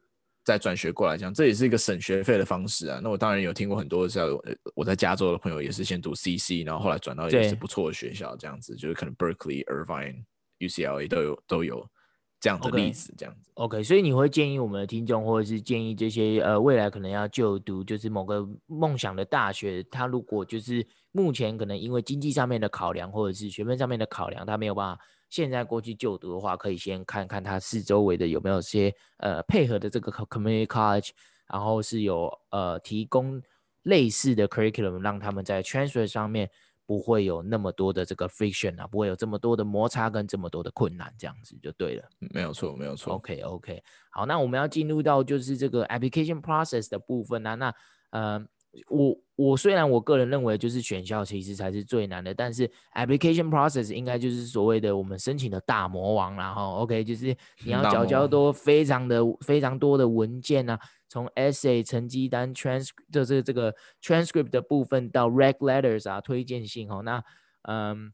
[0.42, 3.00] 再转学过来，这样这也是一个省学费的方式啊。
[3.04, 4.26] 那我当然有听过很多像
[4.74, 10.24] 我在加州的朋友，也是先读 CC，然后后来转到一个是不错的学校，这样子就是可能 Berkeley、Irvine、
[10.58, 11.88] UCLA 都有都有
[12.40, 13.50] 这样的例子，这样子。
[13.56, 25.02] OK，所以你会建议我们的听众，或者是建议这些呃未来可能要就读就是某个梦想的大学，他如果就是目前可能因为经济上面的考量，或者是学分上面的考量，他没有办法。
[25.30, 31.10] 现在过去就读的话，可以先看看他四周围的有没有些呃配合的这个 community college，
[31.48, 33.40] 然后是有呃提供
[33.84, 36.50] 类似的 curriculum，让他们在 transfer 上面
[36.90, 42.04] 不会有那么多的这个 friction 啊，不会有这么多的摩擦跟这么多的困难，这样子就对了。
[42.18, 43.14] 没有错，没有错。
[43.14, 47.76] OK OK，好，那我们要进入到就是这个 application process 的部分啊，那
[48.10, 48.44] 呃。
[48.88, 67.24] 我我虽然我个人认为就是选校其实才是最难的，但是 application process 应该就是所谓的我们申请的大魔王，然后 OK 就是 你要缴交多非常的非常多的文件啊，从 essay 成绩单 transcript 就是这个 transcript 的部分到 rec letters 啊推荐信哦，那
[67.64, 68.14] 嗯，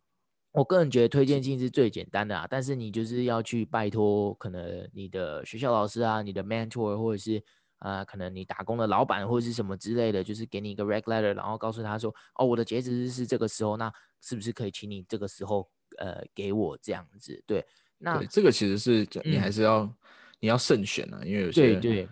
[0.53, 7.43] 我个人觉得推荐信是最简单的啊，但是你就是要去拜托可能你的学校老师啊，你的 mentor 或者是。
[7.79, 17.43] 啊、呃，可能你打工的老板或者是什么之类的，就是给你一个 red letter，然后告诉他说，哦，我的截止日是这个时候，那是不是可以请你这个时候呃给我这样子？
[17.45, 17.65] 对，
[17.97, 19.95] 那对这个其实是你还是要、嗯、
[20.39, 22.07] 你要慎选啊，因为有些对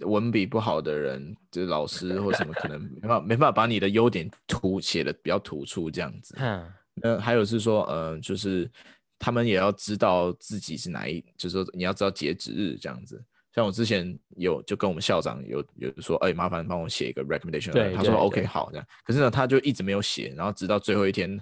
[0.00, 6.34] 文笔不好的人，就是老师或什么可能没办法没办法把你的优点凸写的比较突出这样子。
[6.38, 8.70] 嗯，那还有是说，呃，就是
[9.18, 13.24] 他们也要知道自己是哪一，就是说你要知道截止日这样子。
[13.56, 17.72] 像我之前有就跟我们校长有有说，哎、欸，麻烦帮我写一个 recommendation。
[17.72, 18.86] 对，他说 OK 好这样。
[19.02, 21.40] 可是呢，他就一直没有写，然后直到最后一天，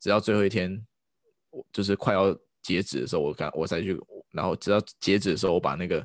[0.00, 0.82] 直到最后一天，
[1.70, 4.00] 就是快要截止的时候，我刚我再去，
[4.32, 6.04] 然后直到截止的时候，我把那个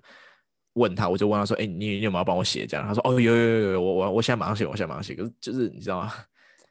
[0.73, 2.85] 问他，我就问他说，哎、欸，你你有没有帮我写这样？
[2.85, 5.15] 他说，哦，有有有有，我我我现在马上写，我现在马上写。
[5.15, 6.11] 可是就是你知道吗？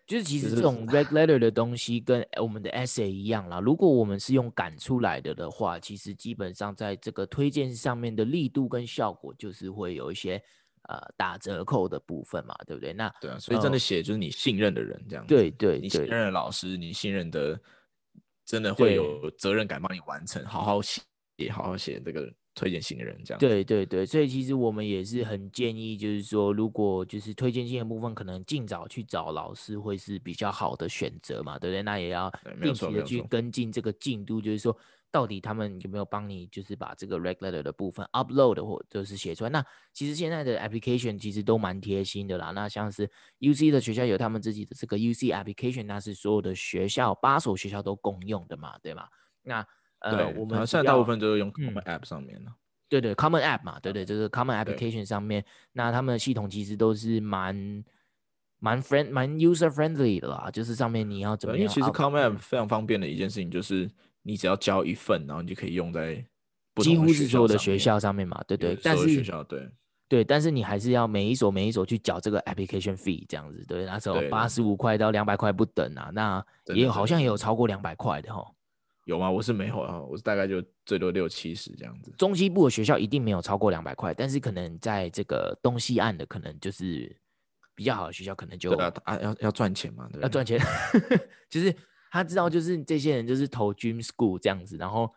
[0.07, 3.59] 就是其实这种 red letter 的东西跟我们的 essay 一样啦。
[3.59, 10.35] 如果我们是用赶出来的的话，其实基本上在这个推荐上面的力度跟效果，就是会有一些
[10.89, 12.93] 呃打折扣的部分嘛，对不对？
[12.93, 17.59] 那对啊，所以真的写就是你信任的人这样子，对对，你信任的老师，你信任的，
[18.45, 21.01] 真的会有责任感帮你完成，好好写，
[21.51, 22.31] 好好写这个。
[22.55, 31.83] 推荐信的人这样，对对对，所以其实我们也是很建议，就是说，如果就是推荐信的部分，可能尽早去找老师会是比较好的选择嘛，对不对？
[31.83, 34.77] 那也要定期的去跟进这个进度，就是说，
[35.11, 39.51] 到底他们有没有帮你，就是把这个 rec letter 的部分 upload 或就是写出来。
[39.51, 42.53] 那其实现在的 application 其实都蛮贴心的啦。
[42.53, 49.09] 那像是 UC 的学校有他们自己的这个 UC application，那是所有的学校八所学校都共用的嘛，对吗？
[49.43, 49.67] 那
[50.05, 52.55] 呃，我们现在大部分都是用 Common App 上面了、嗯。
[52.89, 57.83] 对对，Common App 嘛，对对，就是 Common Application 上面，那他们的系统其实都是蛮
[58.59, 60.51] 蛮 friend 蛮 user friendly 的啦。
[60.53, 61.61] 就是上面你要怎么样？
[61.61, 63.91] 因为其实 Common App 非常方便的一件事情，就是
[64.23, 66.25] 你只要交一份，然后你就可以用在
[66.77, 68.41] 几乎是所有的学校上面嘛。
[68.47, 69.69] 对对，但是学校对
[70.07, 76.11] 对，但是你还是要每一所每一所去缴这个 Application Fee 这样子，对，那时候八十五块到两百块不等啊。
[76.13, 78.47] 那也有好像也有超过两百块的哈。
[79.05, 79.31] 有吗？
[79.31, 82.11] 我是没有啊，我是大概就最多六七十这样子。
[82.19, 87.15] 中西部的学校一定没有超过两百块，但是可能在这个东西岸的，可能就是
[87.75, 90.59] 比较好的学校，可能就啊，啊要要赚钱嘛，对，要赚钱，
[91.51, 91.75] 就是
[92.11, 95.11] 他知道就是这些人就是投 Dream School 这样子，然后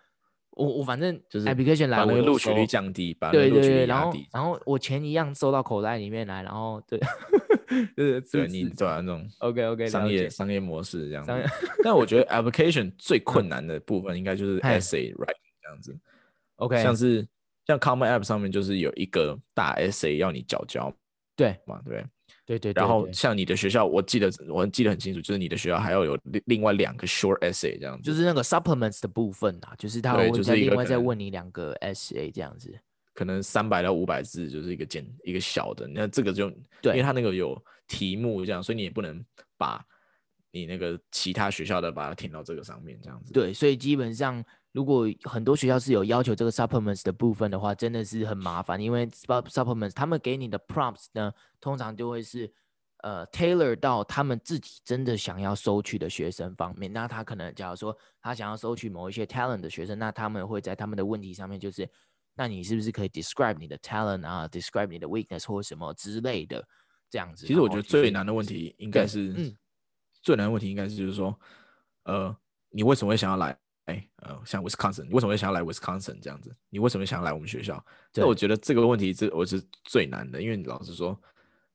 [0.51, 6.99] 我我反正就是 application 来，把那个录取率降低，把对对对，然后然后我钱一样收到口袋里面来，然后对，
[7.95, 11.31] 对对，你走完那种 OK OK 商业商业模式这样子。
[11.83, 15.97] 但我觉得 application 最困难的部分应该就是 essay writing 这样子。
[16.57, 17.27] OK，像是
[17.65, 20.93] 像 Common App 上面就是有一个大 essay 要你缴交，
[21.35, 22.05] 对嘛对。
[22.45, 32.73] 对对，然后像你的学校，我记得我记得很清楚，就是你的学校还要有另另外两个 short essay 这样子，就是那个 supplements 的部分啊，就是他会再另外再问你两个 essay 这样子，
[33.17, 39.25] 可能三百到五百字就是一个简一个小的，那这个就对，因为他那个有题目这样，所以你也不能
[39.57, 39.83] 把
[40.51, 43.33] 你那个其他学校的把它填到这个上面这样子。
[43.33, 44.45] 对，所以基本上。
[44.73, 52.53] 如果很多学校是有要求这个 supplements 的部分的话，真的是很麻烦，因为 supplements 他们给你的 prompts 呢，通常就会是
[52.97, 56.93] 呃 tailor 到他们自己真的想要收取的学生方面。
[56.93, 61.89] 那他可能假如说他想要收取某一些 talent 的学生，那他们会在他们的问题上面就是，
[62.37, 66.63] 那你是不是可以 describe 你的 talent 啊，describe 你的 weakness 或什么之类的
[67.09, 67.47] 这样子。
[67.47, 69.57] 其实我觉得最难的问题应该是，嗯，
[70.21, 71.37] 最难的问题应该是就是说，
[72.03, 72.33] 呃，
[72.69, 73.57] 你为什么会想要来？
[73.85, 76.53] 哎，呃，像 Wisconsin，你为什么会想要来 Wisconsin 这样子？
[76.69, 77.81] 你为什么想要来我们学校？
[78.15, 81.17] 那我觉得这个问题是我是最难的，因为老实说，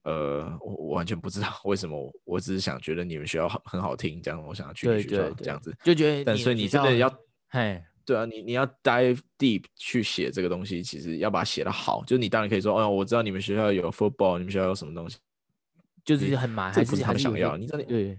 [0.02, 6.22] 呃，我我完全不知道为什么我，我只是想觉得你们学校很很好听，这样我想要去你学校这样子，就觉得。
[6.22, 7.10] 但所以你真的要，
[7.48, 12.02] 嘿，对啊，你你要 dive deep 去写这个东西，其实要把它写得好。
[12.04, 15.18] 就是你当然可以说，哦，我知道你们学校有 football，你们学校有什么东西，
[16.04, 17.56] 就是很麻烦，这不是他们想要。
[17.56, 18.18] 你真的对，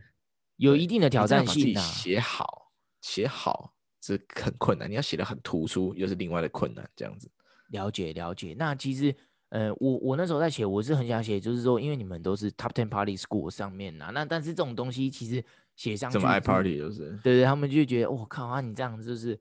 [0.58, 3.72] 有一定的挑战性啊，写好，写好。
[4.06, 7.32] 是很困难，你要写的很突出，又是另外的困难，这样子。
[7.70, 8.54] 了解了解。
[8.60, 9.16] 那其实，
[9.48, 15.42] 呃，我我那时候在写，我是很想写，就是说，因为你们都是 Top Ten Party School 上面呐，那但是这种东西其实
[15.78, 19.40] 写上去，怎么爱 Party 就是，对对，他们就觉得，我、哦、靠啊，你这样子就是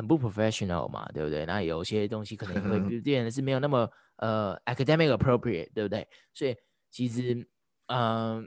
[0.00, 1.44] 很不 professional 嘛，对不对？
[1.44, 3.86] 那有些东西可能会 变得是没有那么
[4.16, 6.08] 呃 academic appropriate，对不对？
[6.32, 6.56] 所以
[6.90, 7.34] 其实，
[7.88, 7.98] 嗯、
[8.38, 8.44] 呃，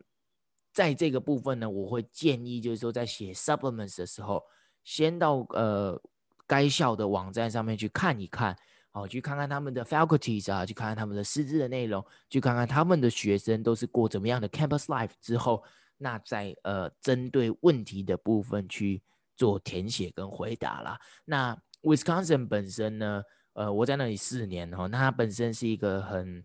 [0.74, 4.44] 在这个部分呢，我会建议就是说，在写 supplements 的时候。
[4.86, 5.98] 先到呃
[6.46, 8.54] 该校的网站上面去看一看，
[8.92, 15.64] 哦，去看看他们的 faculties 啊，去看看他们的师资的内容，去看看他们的学生都是过怎么样的 campus life 之后，
[15.98, 19.02] 那在呃针对问题的部分去
[19.36, 21.00] 做填写跟回答啦。
[21.26, 26.44] 那 Wisconsin 本身呢，呃，我在那里四年哦，那它本身是一个很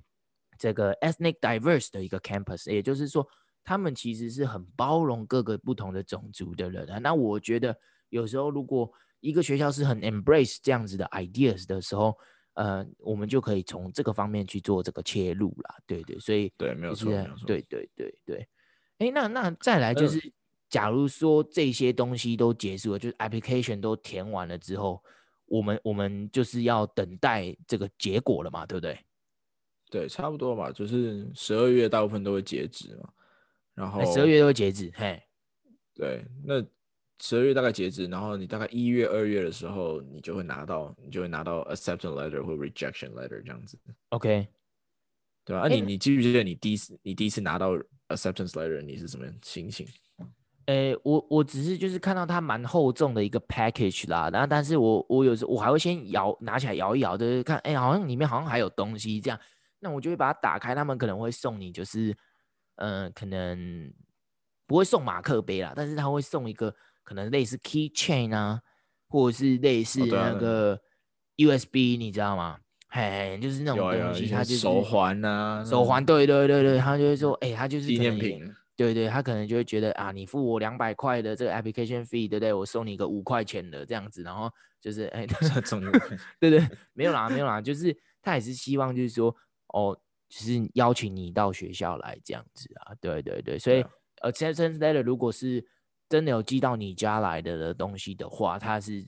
[0.59, 3.27] 这个 ethnic diverse 的一个 campus，也就是说，
[3.65, 6.99] 他们其实是很包容各个不同的种族的人啊。
[6.99, 7.77] 那我觉得。
[8.11, 12.17] 有时候，如果一个学校是很 embrace 这样子的 ideas 的时候，
[12.55, 15.77] 呃，我们就可以从这个方面去做这个切入啦。
[15.87, 17.13] 对对，所以对，没有错，
[17.47, 18.49] 对对对对。
[18.97, 20.33] 哎，那那再来就是，呃、
[20.69, 25.03] 假如说这些东西都结束了，就是 application 都填完了之后，
[25.47, 28.99] 我们我们就是要等待这个结果了嘛，对不对？
[29.91, 33.11] 对，差不多吧，就是十二月大部分都会截止嘛，
[33.75, 35.23] 然后十二月都会截止，嘿，
[35.95, 36.65] 对，那。
[37.21, 43.77] 十二月大概截止，然后你大概一月、二月的时候，你就会拿到，你就会拿到 acceptance letter 或 rejection letter 这样子。
[44.11, 44.47] OK，
[45.45, 45.63] 对吧？
[45.63, 47.73] 啊，你你记不记得你第一次你第一次拿到
[48.07, 49.85] acceptance letter，你是什么心情？
[50.69, 59.41] 诶，我我只是就是看到它蛮厚重的一个 package 啦，然后但是我我有时候我还会先摇拿起来摇一摇，就是看，哎，好像里面好像还有东西这样，
[59.81, 62.17] 那我就会把它打开，他们可能会送你就是，
[62.77, 63.93] 嗯、呃，可能
[64.67, 66.75] 不会送马克杯啦，但是他会送一个。
[67.09, 68.61] 可能类似 keychain 啊，
[69.09, 70.79] 或者是类似那个
[71.39, 72.59] USB，你知道吗？
[72.91, 82.53] 嘿，就是那种东西，它就是手环啊，手环，对对对对，他就会说，哎，他就是纪念品，对对，他可能就会觉得啊，你付我两百块的这个 application fee，对不对？
[82.53, 84.49] 我送你个五块钱的这样子，然后
[84.81, 85.27] 就是哎，
[86.39, 89.35] 对对，没有啦没有啦，就是他也是希望就是说，
[89.75, 93.85] 哦，就是邀请你到学校来这样子啊，对对对，所以
[94.21, 95.67] 呃，acceptance letter 如果是
[96.09, 99.05] 真的有寄到你家来的的东西的话，它是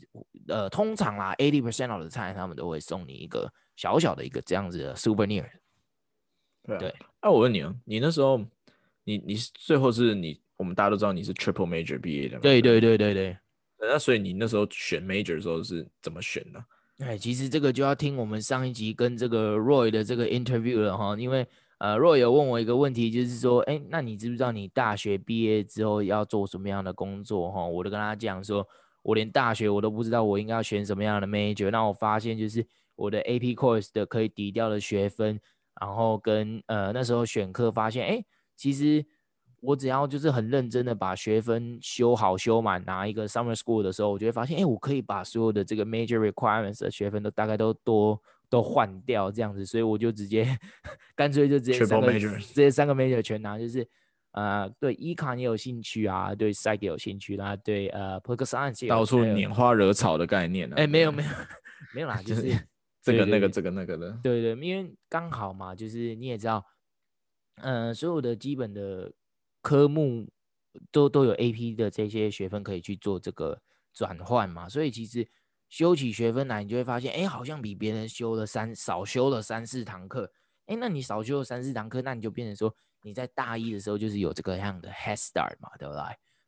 [0.49, 5.49] 呃，通常啦，eighty percent of the time 他们都会送你一个小小的一个这样子的 souvenir。
[6.65, 8.45] 对对，那、啊、我问你啊，你那时候，
[9.05, 12.41] 你你最后是你，我们大家都知道你是 triple major 毕业的嘛？
[12.43, 13.37] 对对对对对。
[13.81, 16.65] 那所以你那时候选 major 的时候是怎么选的？
[17.05, 21.47] 哎，其实这个就要听我们上一集跟这个 Roy 的这个 interview 了哈，因为。
[21.81, 27.51] 呃，若有问我一个问题，就是说，哎，那你知不知道你大学毕业之后要做什么样的工作？
[27.51, 28.69] 哈，我就跟他讲说，
[29.01, 31.71] 我连大学我都不知道我应该要选什么样的 major。
[31.71, 32.63] 那我发现就是
[32.97, 35.41] 我的 AP course 的可以抵掉的学分，
[35.81, 38.23] 然后跟呃那时候选课发现，哎，
[38.61, 39.03] 其实
[39.63, 50.47] 我只要就是很认真的把学分修好修满，拿一个 summer school 的时候，我就会发现，哎，我可以把所有的这个 major requirements 的学分都大概都多都换掉这样子，所以我就直接
[51.17, 53.89] 干脆就直接三个直接三个 major 全拿，就是
[54.33, 60.83] 呃对 econ 也有兴趣啊，对 psych 也有兴趣啦，对呃 political science 到处拈花惹草的概念呢、啊？
[60.83, 61.29] 哎，没有没有
[61.95, 62.55] 没有啦，就 是
[63.03, 66.63] 这个那个这个那个的，对对，因为刚好嘛，就是你也知道，
[67.63, 69.13] 呃，所有的基本的
[69.63, 70.29] 科目
[70.91, 73.61] 都都有 AP 的这些学分可以去做这个
[73.93, 75.29] 转换嘛，所以其实。
[75.71, 80.29] 修起学分来，你就会发现，哎，好像比别人修了三少修了三四堂课，
[80.67, 86.03] 哎，那你少修了三四堂课，那你就变成说你在大一的时候就是有这个样的 head start 嘛，对不对？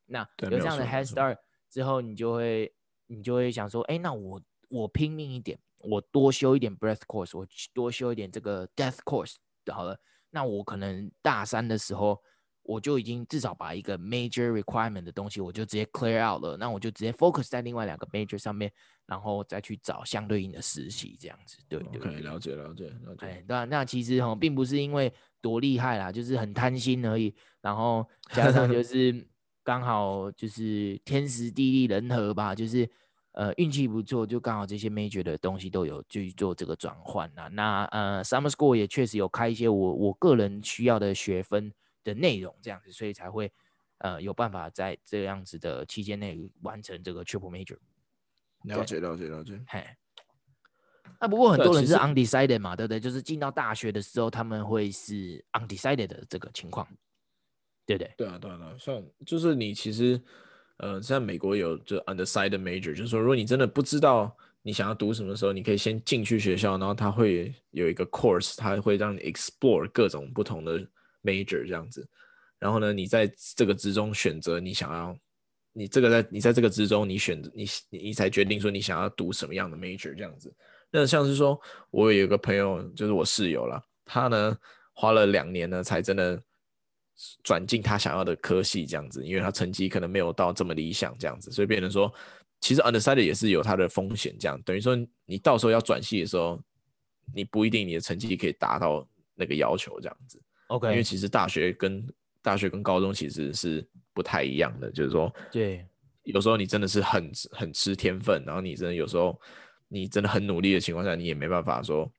[0.06, 1.38] 那有这样的 head start
[1.70, 2.74] 之后，你就会
[3.06, 9.36] 你就会想说，哎，那我我拼命一点，我多修一点 breadth course，我多修一点这个 death course，
[9.72, 9.96] 好了，
[10.32, 12.20] 那我可能大三的时候。
[12.64, 16.56] 我就已经至少把一个 major requirement 的东西，我就直接 clear out 了。
[16.56, 18.72] 那我就直接 focus 在另外两个 major 上面，
[19.04, 22.20] 然后再去找相对应的实习，这样子，对对对。
[22.20, 23.26] 了解了解了解。
[23.26, 27.34] 哎，那那其实哈，并不是因为多厉害啦，就是很贪心而已。
[27.60, 29.26] 然后加上就 是
[29.64, 32.88] 刚好就是天时地利人和吧，就是
[33.32, 37.48] 呃运气不错，就刚好这些 major 的东西都有去做这个转换啊。
[37.48, 41.72] 那呃 summer school 也确实有开一些我我个人需要的学分。
[42.04, 43.48] 的内容这样子，所以才会
[43.98, 47.78] 呃有办法在这样子的期间内完成这个 triple major。
[48.64, 49.62] 了解了解了解。
[49.68, 49.86] 嘿，
[51.20, 52.98] 那不过很多人是 undecided 嘛，对不对？
[52.98, 56.84] 就是进到大学的时候，他们会是 undecided 的这个情况，
[57.86, 58.12] 对不对？
[58.16, 60.20] 对啊对啊对啊，像就是你其实
[60.78, 70.84] 呃在美国有就 undecided major，就是说如果你真的不知道你想要读什么时候，你可以先进去学校，然后他会有一个 course，他会让你 explore 各种不同的。
[71.24, 72.04] major 这样子，
[72.58, 75.16] 然后呢，你在这个之中选择你想要，
[75.72, 80.52] 你这个在你在这个之中你选择你你才决定说你想要读什么样的 major 这样子。
[80.90, 81.56] 那像是说，
[81.92, 84.58] 我有一个朋友就是我室友啦，他呢
[84.94, 86.42] 花了两年呢才真的
[87.42, 92.12] 转进他想要的科系这样子，因为他成绩可能没有到这么理想这样子，所以变成说，
[92.60, 94.96] 其实 undecided 也是有它的风险，这样等于说
[95.26, 96.60] 你到时候要转系的时候，
[97.34, 100.40] 你不一定你的成绩可以达到那个要求这样子。
[100.68, 102.06] OK，因为其实大学跟
[102.40, 105.86] 大学跟高中其实是不太一样的，就是说，对，
[106.24, 109.38] 有时候你真的是很很吃天分，然后你真的有时候
[109.88, 112.10] 你真的很努力的情况下，你也没办法说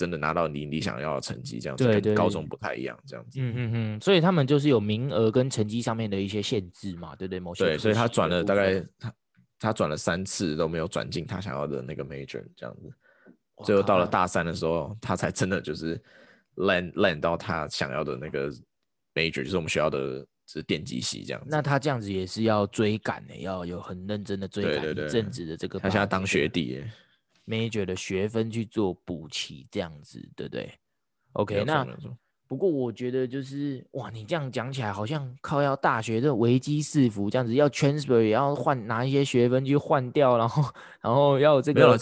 [0.00, 3.38] 真的拿到你你想要的成绩，这样子对，跟高中不太一样，这样子。
[3.38, 7.38] 嗯嗯嗯，所以他们就是有名额跟成绩上面的一些限制嘛，对不对？
[7.38, 9.14] 某些对，所以他转了大概他
[9.58, 12.90] 他转了三次都没有转进他想要的那个 major，这样子，
[13.64, 16.00] 最后到了大三的时候，他才真的就是。
[16.56, 18.50] land land 到他想要的那个
[19.14, 21.46] major，就是我们学校的是电机系这样子。
[21.48, 25.78] 那他这样子也是要追赶的，要有很认真的追赶一阵子的这个。
[25.78, 26.84] 他现在当学弟
[27.46, 30.72] ，major 的学分去做补齐这样子，对不对
[31.32, 31.86] ？OK，那
[32.48, 41.96] 不过我觉得就是哇，你这样讲起来好像靠要大学的危机四伏这样子，要 transfer 也要换拿一些学分去换掉，然后然后要这个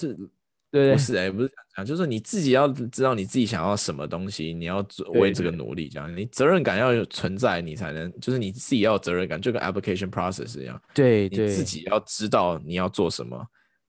[0.70, 13.46] 对，不是哎、欸，不是讲，就是你自己要知道你自己想要什么东西，你要为这个努力，这样你责任感要有存在，你才能，就是你自己要有责任感，就跟 application process 一样，对，你自己要知道你要做什么，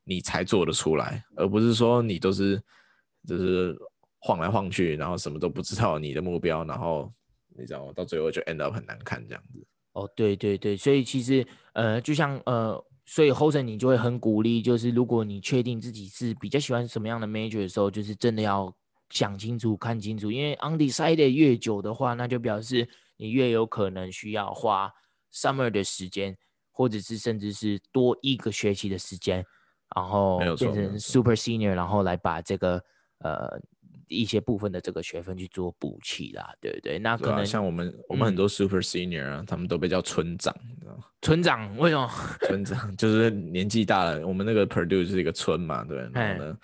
[0.09, 2.59] 你才做得出来，而不是说你都是
[3.27, 3.77] 就是
[4.17, 7.09] 晃来晃去，然后什么都不知道你的目标，然后
[7.57, 7.93] 你知道吗？
[7.95, 9.65] 到最后就 end up 很难看这样子。
[9.93, 12.83] 哦，对对对，所以其实呃，就像呃。
[13.11, 18.71] 所以后生你就会很鼓励，就是如果你确定自己是比较喜欢什么样的 major 的时候，就是真的要
[19.09, 22.87] 想清楚、看清楚，因为 undecided 越久的话，那就表示
[23.17, 24.91] 你越有可能需要花
[25.33, 26.37] summer 的时间，
[26.71, 29.43] 或者是甚至是多一个学期的时间，
[29.95, 32.83] 然后变成 super senior，然后来把这个
[33.19, 33.59] 呃。
[34.11, 36.97] 一些部分的这个学分去做补齐啦，对不对？
[36.97, 41.03] 那可能、啊、像我们，我们很多 super senior 啊，嗯、他们都被叫村长，你知道吗？
[41.21, 42.09] 村长为什么？
[42.41, 44.25] 村长 就是年纪大了。
[44.25, 46.09] 我们那个 Purdue 就是一个村嘛，对。
[46.11, 46.57] 然后呢，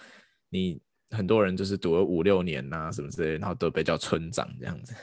[0.50, 4.96] 你很多人就是读了五六年呐、啊，什么之类，然后都被叫村长这样子。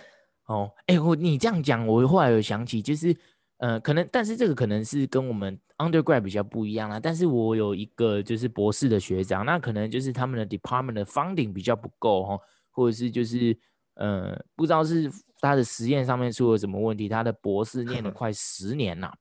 [0.47, 3.17] 哦，哎，我你这样讲，我后来有想起，就是。
[3.63, 6.99] 呃，可能，但是这个可能是跟我们 undergrad 比较不一样啦。
[6.99, 12.37] 但是我有一个就是博士的学长，那可能就是他们的 department 的 funding 比较不够哈，
[12.73, 13.57] 或者是就是
[13.95, 15.09] 呃，不知道是
[15.41, 19.13] 他的实验上面出了什么问题，他的博士念了 快十年呐。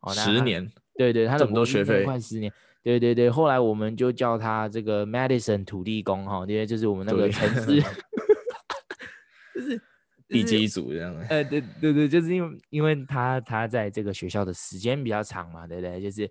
[0.00, 0.66] 哦，十年？
[0.96, 2.50] 对对，他的博士念了快十年。
[2.82, 7.82] 对对对，后来我们就叫他这个 medicine 土地公哈，因为就是我们那个城市，
[9.54, 9.78] 就是。
[10.28, 11.14] 地基组这样。
[11.28, 16.00] 呃，对对对，就是因为因为他他在这个学校的时间比较长嘛，对不对？
[16.00, 16.30] 就是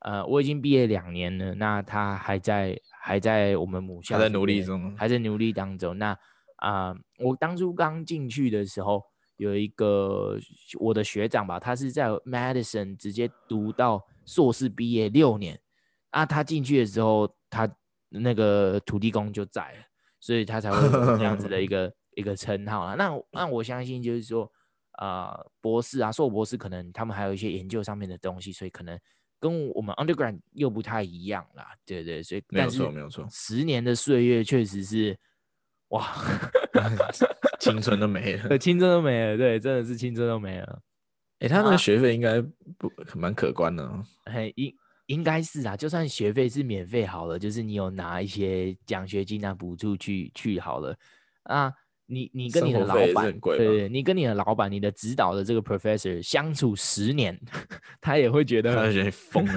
[0.00, 5.96] 呃，我已经毕业两年了，那他还在还在我们母校还在努力中，还在努力当中。
[5.96, 6.10] 那
[6.56, 9.02] 啊、呃，我当初刚进去的时候，
[9.36, 10.38] 有一个
[10.78, 15.60] 我的学长吧，他是在 Madison 直接读到硕士毕业六年
[16.10, 17.68] 啊，他进去的时候，他
[18.08, 19.78] 那个土地公就在了，
[20.20, 22.94] 所以他才会有这样子的一个一个称号啊。
[22.94, 24.50] 那那我相信就是说，
[24.92, 28.98] 啊、呃，博士啊，硕博士可能他们还有一些研究上面的东西，所以可能
[29.38, 35.18] 跟我们 undergrad 又不太一样啦，对对，所以没有错没有错，十年的岁月确实是。
[35.88, 36.10] 哇，
[37.60, 40.80] 青春都没了，青春都没了，对，真的是青春都没了。
[41.40, 42.40] 哎、欸，他那个学费应该
[42.78, 43.86] 不蛮可观的，
[44.24, 50.96] 哎、啊，应应该是啊，就算学费是免费好了，就是你有拿一些奖学金啊补助去去好了
[51.42, 51.70] 啊，
[52.06, 57.38] 你你跟你的老板，对，对，你跟你的老板，你的指导的这个 professor 相处十年，
[58.00, 59.56] 他也会觉得他觉得疯了，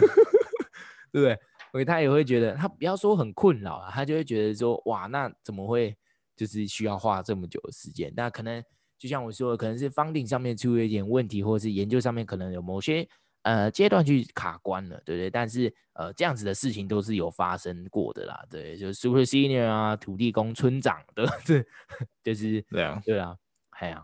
[1.12, 1.38] 对不对？
[1.72, 5.96] 所以他也会觉得，他不要说很困扰啊，他就会觉得说，哇，那怎么会？
[6.38, 8.62] 就是需要花这么久的时间，那可能
[8.98, 13.08] 就像我说的，可能是 funding 上面出了一点问题，或者是研究上面可能有某些
[13.46, 15.30] 呃阶段去卡关了，对不对？
[15.30, 21.66] 但是呃这样子的事情都是有发生过的啦，对，就是 super senior 啊，土地公村长的， 对，
[22.24, 23.38] 就是对啊，对啊，
[23.70, 23.98] 还有。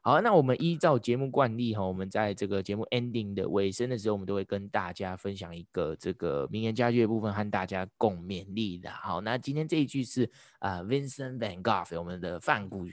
[0.00, 8.88] 好，那我们依照节目惯例哈，我们在这个节目 ending 的尾声的时候，我们都会跟大家分享一个这个名言佳句的部分，和大家共勉励的。
[8.88, 10.22] 好，那今天这一句是
[10.60, 12.86] 啊、呃、Vincent Van Gogh，我们的范谷，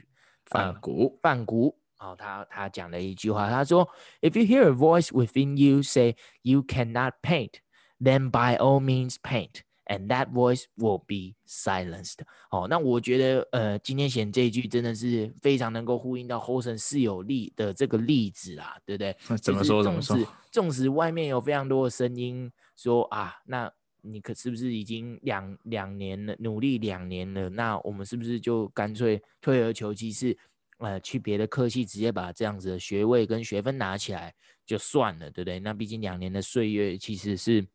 [0.46, 3.88] 范谷，范谷，好，他他讲了一句话，他说
[4.20, 7.54] ：“If you hear a voice within you say you cannot paint,
[7.98, 12.20] then by all means paint。” And that voice will be silenced。
[12.52, 19.16] 哦，那我觉得，呃，今天写这一句真的是非常能够呼应到 Hosen 是有力的这个例子啊，对不对？
[19.38, 19.82] 怎么说？
[19.82, 20.18] 怎么说？
[20.52, 27.50] 纵使外面有非常多的声音说啊，那你可是不是已经两两年了，努力两年了？
[27.50, 30.38] 那我们是不是就干脆退而求其次，
[30.84, 34.34] 呃，去别的科系直接把这样子的学位跟学分拿起来
[34.66, 35.60] 就算了，对不对？
[35.60, 37.66] 那毕竟两年的岁月其实是。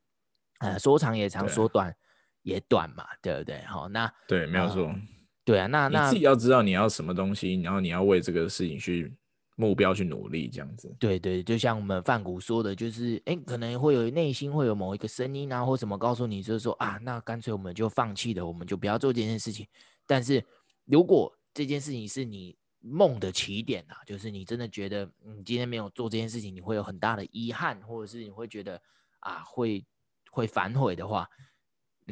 [0.61, 1.94] 呃，说长也长，说短
[2.42, 3.62] 也短嘛，对不对？
[3.62, 5.02] 好，那对，没有错、呃。
[5.44, 9.16] 对啊，那那你自己要知道你要什么东西，然后你要为这个事情去
[9.54, 10.92] 目标去努力，这样子。
[10.98, 19.64] 对对，就像我们范谷说的，就是哎，可能会有内心会有某一个声音啊，或什么告诉你，就是说啊，那干脆我们就放弃了，我们就不要做这件事情。
[20.09, 20.44] 但是
[20.86, 28.81] 如果这件事情是你梦的起点啊，就是你真的觉得你今天没有做这件事情，你会有很大的遗憾，或者是你会觉得
[29.20, 29.85] 啊会。
[30.31, 31.26] 会反悔的话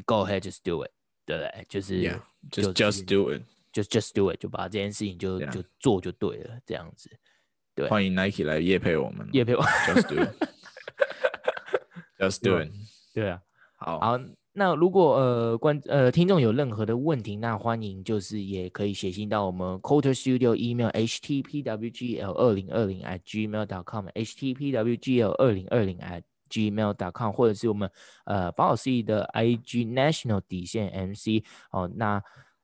[0.07, 0.91] ，Go ahead, just do it，
[1.27, 1.67] 对不对？
[1.69, 2.19] 就是 yeah,
[2.51, 7.11] just just do it，just just do it，就把这件事情就.就做就对了，这样子。
[7.75, 12.73] 对，欢迎 Nike 来夜配我们，夜配我，just do it，just do it。
[13.13, 13.43] 对啊，
[13.77, 14.19] 好，好。
[14.59, 27.91] 那如果呃观呃听众有任何的问题，那欢迎就是也可以写信到我们 Coder Studio email htpwgl 二零二零 at gmail dot com htpwgl 二零二零 at gmail.com，或者是我们
[28.25, 32.23] 呃保老师的 IG National 底线 MC 哦，那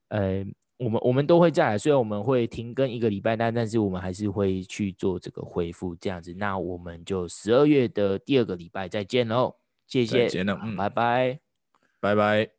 [0.08, 0.42] 呃
[0.78, 6.32] 我们我们都会再来，虽然我们会停更一个礼拜，但但是我们还是会去做这个回复这样子。
[6.32, 11.38] 那我们就十二月的第二个礼拜再见喽，谢谢，再见了，嗯，拜拜，
[12.02, 12.50] 拜拜。